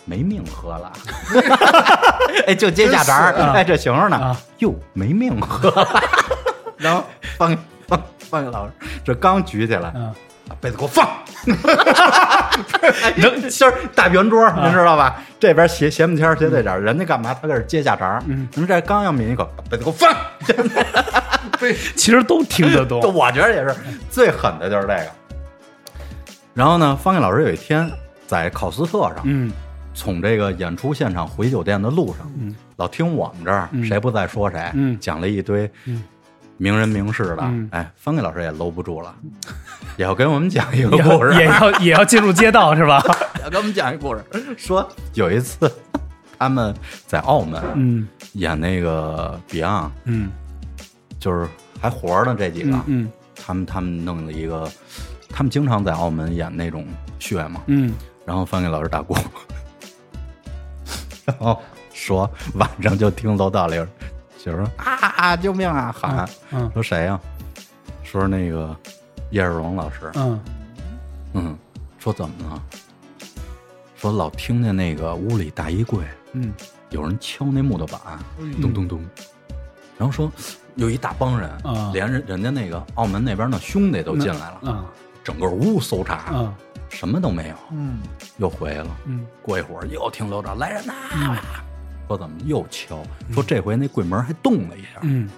[0.05, 0.93] 没命喝了。
[2.49, 6.03] 哎，就接下茬儿，哎，这形容呢啊，哟，没命喝了。
[6.77, 7.05] 然后
[7.39, 7.57] 方
[7.87, 8.73] 方方给老师
[9.05, 10.13] 这刚举起来，嗯，
[10.51, 11.09] 把被子给我放。
[13.03, 15.23] 哎就是大圆桌，啊您知道吧？
[15.39, 17.33] 这边斜斜门签儿斜对角，人家干嘛？
[17.41, 18.23] 他搁这接下茬儿。
[18.27, 20.13] 嗯人这刚要抿一口，把被子给我放。
[21.97, 23.01] 其实都听得就懂。
[23.15, 23.75] 我觉得也是
[24.11, 25.07] 最狠的就是这个。
[26.53, 27.91] 然后呢，方毅老师有一天
[28.27, 29.51] 在考斯特上，嗯
[29.95, 36.03] 从这个演出现场回酒店的路上，嗯老听我们这儿、嗯谁不在说谁，嗯讲了一堆嗯
[36.59, 37.39] 名人名事的。
[37.43, 39.15] 嗯哎，方毅老师也搂不住了，
[39.97, 43.03] 也要给 我们讲一个故事，也要也要进入街道是吧？
[43.43, 44.25] 要给我们讲一故事。
[44.57, 45.71] 说有一次
[46.39, 46.75] 他们
[47.07, 48.09] 在澳门嗯。
[48.35, 50.31] 演那个 Beyond，嗯。
[51.19, 51.47] 就是
[51.81, 53.13] 还活着呢这几个，嗯嗯。
[53.45, 54.71] 他们他们弄了一个，
[55.29, 56.87] 他们经常在澳门演那种
[57.19, 57.93] 血嘛，嗯。
[58.25, 59.17] 然后翻给老师打鼓，
[61.25, 61.61] 然后
[61.93, 63.85] 说晚上就听楼道里有
[64.39, 66.71] 就是说啊啊救命啊喊，嗯。
[66.73, 67.19] 说谁呀、
[68.05, 68.75] 说那个
[69.31, 70.41] 叶世荣老师，嗯。
[71.35, 71.59] 嗯，
[71.99, 72.63] 说怎么了？
[73.97, 76.53] 说老听见那个屋里大衣柜嗯。
[76.91, 78.01] 有人敲那木头板，
[78.39, 79.01] 嗯咚咚咚，
[79.97, 80.31] 然后说
[80.75, 81.91] 有一大帮人，啊。
[81.95, 84.85] 连人人家那个澳门那边的兄弟都进来了，啊。
[85.23, 86.55] 整个屋搜查，啊。
[86.89, 88.01] 什么都没有，嗯，
[88.39, 88.89] 又回了。
[89.05, 89.25] 嗯。
[89.43, 90.93] 过一会儿又听楼长来人呐，
[92.09, 93.01] 说怎么又敲？
[93.33, 95.31] 说这回那柜门还动了一下，嗯，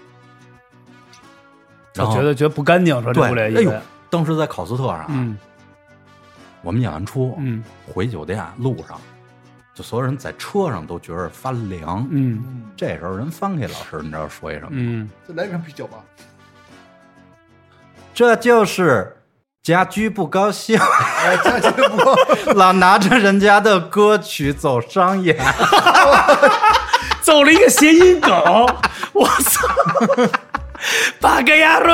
[1.95, 3.73] 然后我觉得觉得不干净，说这对，屋里哎呦，
[4.09, 5.37] 当时在考斯特上
[6.63, 7.63] 我们演完出，嗯
[7.93, 9.01] 回酒店路上，
[9.75, 12.07] 就所有人在车上都觉得发凉。
[12.11, 14.69] 嗯这时候人翻给老师，你知道说一什么？
[14.71, 15.99] 嗯，再来一瓶啤酒吧。
[18.15, 19.17] 这就是
[19.63, 25.37] 家居不高兴， 哎，这这不，老拿着人家的歌曲走商演。
[27.23, 28.35] 走了一个谐音梗，
[29.13, 29.67] 我操！
[31.21, 31.93] 八个鸭肉，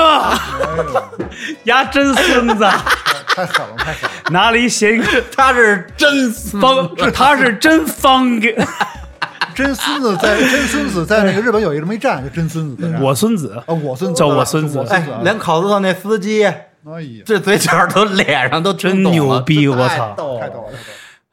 [1.65, 2.65] 鸭真孙子，
[3.35, 4.11] 太狠了，太狠了。
[4.31, 8.57] 拿了一谐音梗，他是真孙方，他是真方给
[9.55, 12.95] 真孙子在真孙子在那个日本有一这么一站，就真孙子。
[13.01, 16.53] 我孙子啊，我孙子叫我孙子哎连考斯特那司机，哎
[16.87, 20.69] 呀，这嘴角都脸上都真牛逼我操太逗了，太逗了。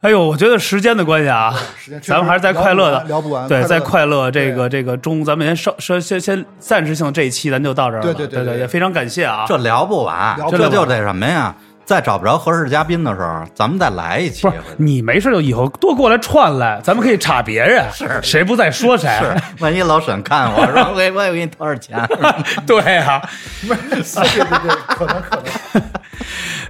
[0.06, 8.04] 哎呦，我觉得时间的关系啊时间，咱们还是在快乐的聊不完对，在快乐这个这个中，咱们先稍稍先先暂时性这一期咱就到这儿了。
[8.04, 9.44] 对对对对对也非常感谢啊。
[9.48, 11.52] 这聊不完，聊不完这就得什么呀？
[11.86, 14.50] 再找不着合适嘉宾的时候，咱们再来一期不。
[14.50, 19.08] 是你没事就以后多过来串来，咱们可以插别人，是谁不在说谁。
[19.20, 21.96] 是，万一老沈看我说， 我我也给你掏点钱？
[22.66, 23.22] 对啊，
[23.66, 25.82] 对对对，可能可能。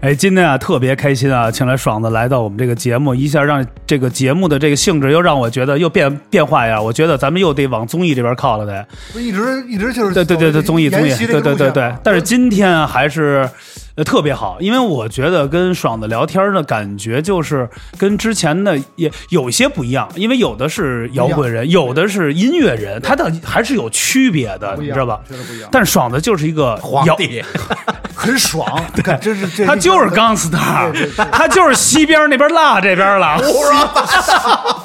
[0.02, 8.86] 哎，今天啊特别开心啊，请来爽子来到我们这个节目，一下让这个节目的这个性质又让我觉得又变变化呀，我觉得咱们又得往综艺这边靠了得。
[9.14, 11.94] 不一直一直就是对对对对，综艺综艺，对对对对。
[12.04, 13.48] 但是今天啊还是
[13.96, 17.68] 呃特别好，因为我觉得跟爽子聊天的感觉就是
[17.98, 25.20] 跟之前的也有些不一样，因为有的是摇滚人，有的是音乐人，他的还是有区别的，你知道吧？
[25.28, 27.42] 确实不一样但爽子就是一个摇，皇帝，
[28.14, 30.36] 很爽，对这是这他就是钢
[30.92, 33.38] 对对他就是西边那边辣这边了，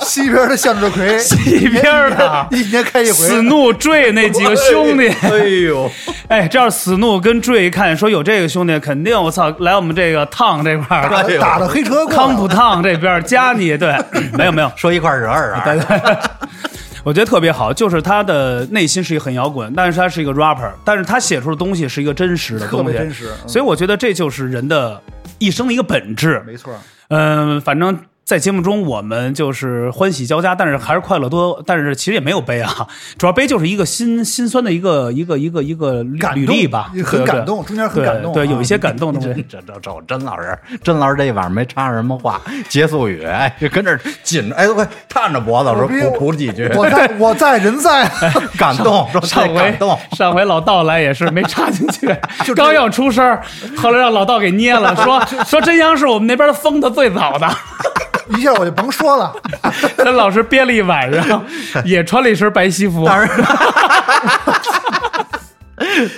[0.02, 3.12] 西边的向日葵， 西边的一年开一回。
[3.14, 5.08] 死怒坠那几个兄弟。
[5.10, 5.92] 哎呦，
[6.30, 13.96] 哎，这要是死怒跟坠一看说有这个兄弟，肯定我操来我们这个烫这块儿，打打的黑车过康普烫这边加你对，
[14.38, 15.64] 没有没有，说一块惹二啊！
[17.04, 25.02] 我觉得特别好，就是他的内心是一个很摇滚，但是他是一个 rapper，但是他写出的东西是一个真实的东西，真实嗯所以我觉得这就是人的
[25.40, 26.44] 一生的一个本质。
[26.46, 26.74] 没错，
[27.10, 27.98] 嗯、反正。
[28.32, 32.88] 在节目中，我们就是欢喜交加，但是还是快乐多，但是其实也没有悲啊，
[33.20, 39.46] 主要悲就是一个心心酸的一个一个一个一个履历吧，很感动，中间很感动啊，对，有一些感动的东西。
[39.50, 48.10] 这这这甄老师，甄老师这一晚上没插什么话，结束语，哎，就跟这紧着，哎，快探着脖子说补补几句，我在 我在人在，
[48.58, 52.08] 感动，说上回感动，上回老道来也是没插进去，
[52.56, 53.38] 刚要出声，
[53.76, 57.46] 后来让老道给捏了，说说真阳是我们那边封的最早的，
[58.38, 59.34] 一下我就甭说了。
[59.98, 61.44] 跟老师憋了一晚上，
[61.86, 63.06] 也穿了一身白西服。
[63.06, 63.30] 当然，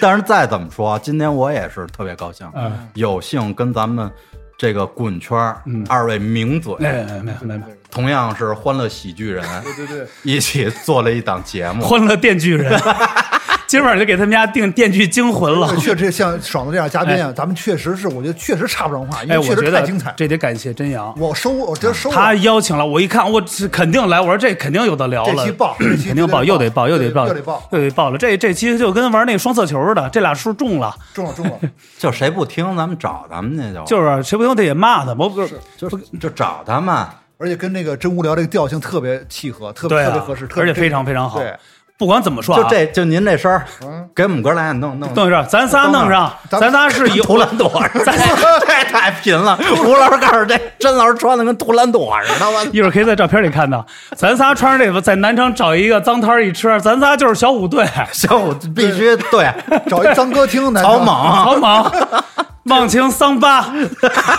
[0.02, 4.10] 但是再怎么说，今天我也是特别高兴，嗯有幸跟咱们
[4.58, 11.84] 这个滚圈儿二位名嘴，哎，没有没有没有，同样是欢乐喜剧人， 对对对，一起做了一档节目。
[11.84, 12.82] 欢乐电锯人，
[13.68, 15.76] 今晚就给他们家定电锯惊魂了。
[15.78, 20.12] 确实像爽子这样嘉宾啊，咱们确实是，我觉得确实插不上话，因哎，为确我觉得实太精彩。
[20.18, 25.36] 这得感谢真阳，我收，我觉得收了他邀请了我，一看我这肯定来，我说这肯定有的聊了。
[25.36, 28.18] 这期爆，这期肯定报，又得报，又得报，又得爆，又得报了。
[28.18, 31.60] 这这期就跟玩那个双色球似的，这俩数中了，中了中了。
[32.00, 35.88] 就谁不听，咱们找咱们去就就是谁不听得也骂他，我不是就
[36.20, 37.06] 就找他们。
[37.44, 41.40] 而且跟那个真无聊这个调性特别契合，特别对啊特别合适，特别而且非常非常好。
[41.40, 41.54] 对，
[41.98, 48.14] 不管怎么说啊，就这就您这身儿嗯，给我们哥俩弄弄弄上，咱仨弄上，咱咱仨是 一图兰朵似的，
[48.66, 49.60] 这太贫了。
[49.86, 53.86] 吴老师告诉这甄老师穿的跟图兰朵似的，我一会儿可以在照片里看到，
[54.16, 59.52] 咱仨穿着这个在南昌找一个脏摊儿一吃，咱仨就是小虎队，小虎必须对
[59.90, 61.92] 找一脏歌厅，草蜢，好莽，
[62.66, 63.74] 忘情桑巴，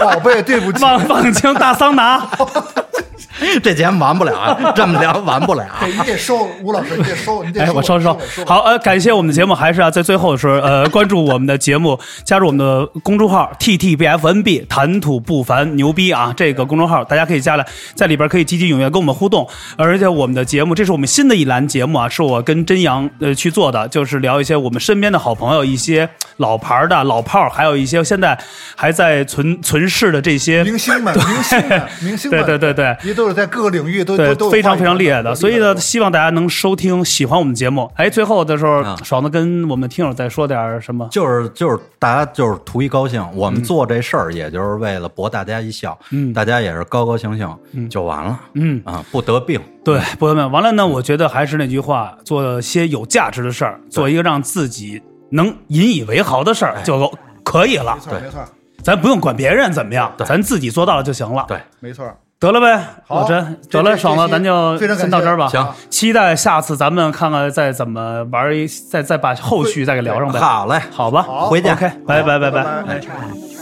[0.00, 2.26] 宝贝，对不起，忘忘情大桑拿。
[3.62, 5.64] 这节目完不了啊，这么聊完不了。
[5.80, 8.18] 对你得收吴老师，你得收，你得哎，我收收。
[8.46, 16.32] 好，呃，感谢我们的节目，还是啊在最后的时候，呃，关注我们的节目，加入我们的公众号 T T B F N B，谈吐不凡，牛逼啊！
[16.36, 19.48] 这个公众号大家可以加来，在里边可以积极踊跃跟我们互动。
[19.76, 26.08] 而且我们的节目，这是我们新的一栏节目啊，是我跟真阳呃去做的，就是聊一些我们身边的好朋友，一些
[26.38, 28.38] 老牌的老炮儿，还有一些现在
[28.76, 37.90] 还在存存世的这些明星们，明星们， 明星们，对对对对也都是在各个领域都对都非常非常厉害的，所以呢，希望大家能收听，喜欢我们节目。
[37.96, 38.96] 哎，最后的时候，啊。
[39.02, 41.08] 爽子跟我们听友再说点什么？
[41.10, 46.34] 就是就是大家就是图一高兴，我们做这事儿也就是为了博大家一笑，嗯。
[46.34, 48.82] 大家也是高高兴兴就完了，嗯。
[48.84, 55.00] 啊，不得病，对，不得病，完了呢，我觉得还是那句话，做些有价值的事儿，做一个让自己
[55.30, 57.10] 能引以为豪的事儿就
[57.42, 57.94] 可以了。
[57.94, 58.00] 没。
[58.02, 58.44] 错没错。
[58.82, 61.46] 咱不用管别人怎么样，咱自己做到了就行了。
[61.48, 62.04] 对，没错。
[62.04, 62.14] 儿。
[62.40, 65.48] 得了呗，好老真，得了，爽了，咱就先到这儿吧。
[65.48, 70.38] 行，期待下次咱们看看再怎么玩一，再再把后续再给聊上呗。
[70.38, 72.82] 好嘞，好吧，回见 OK，拜拜拜拜拜。
[72.82, 73.53] 拜。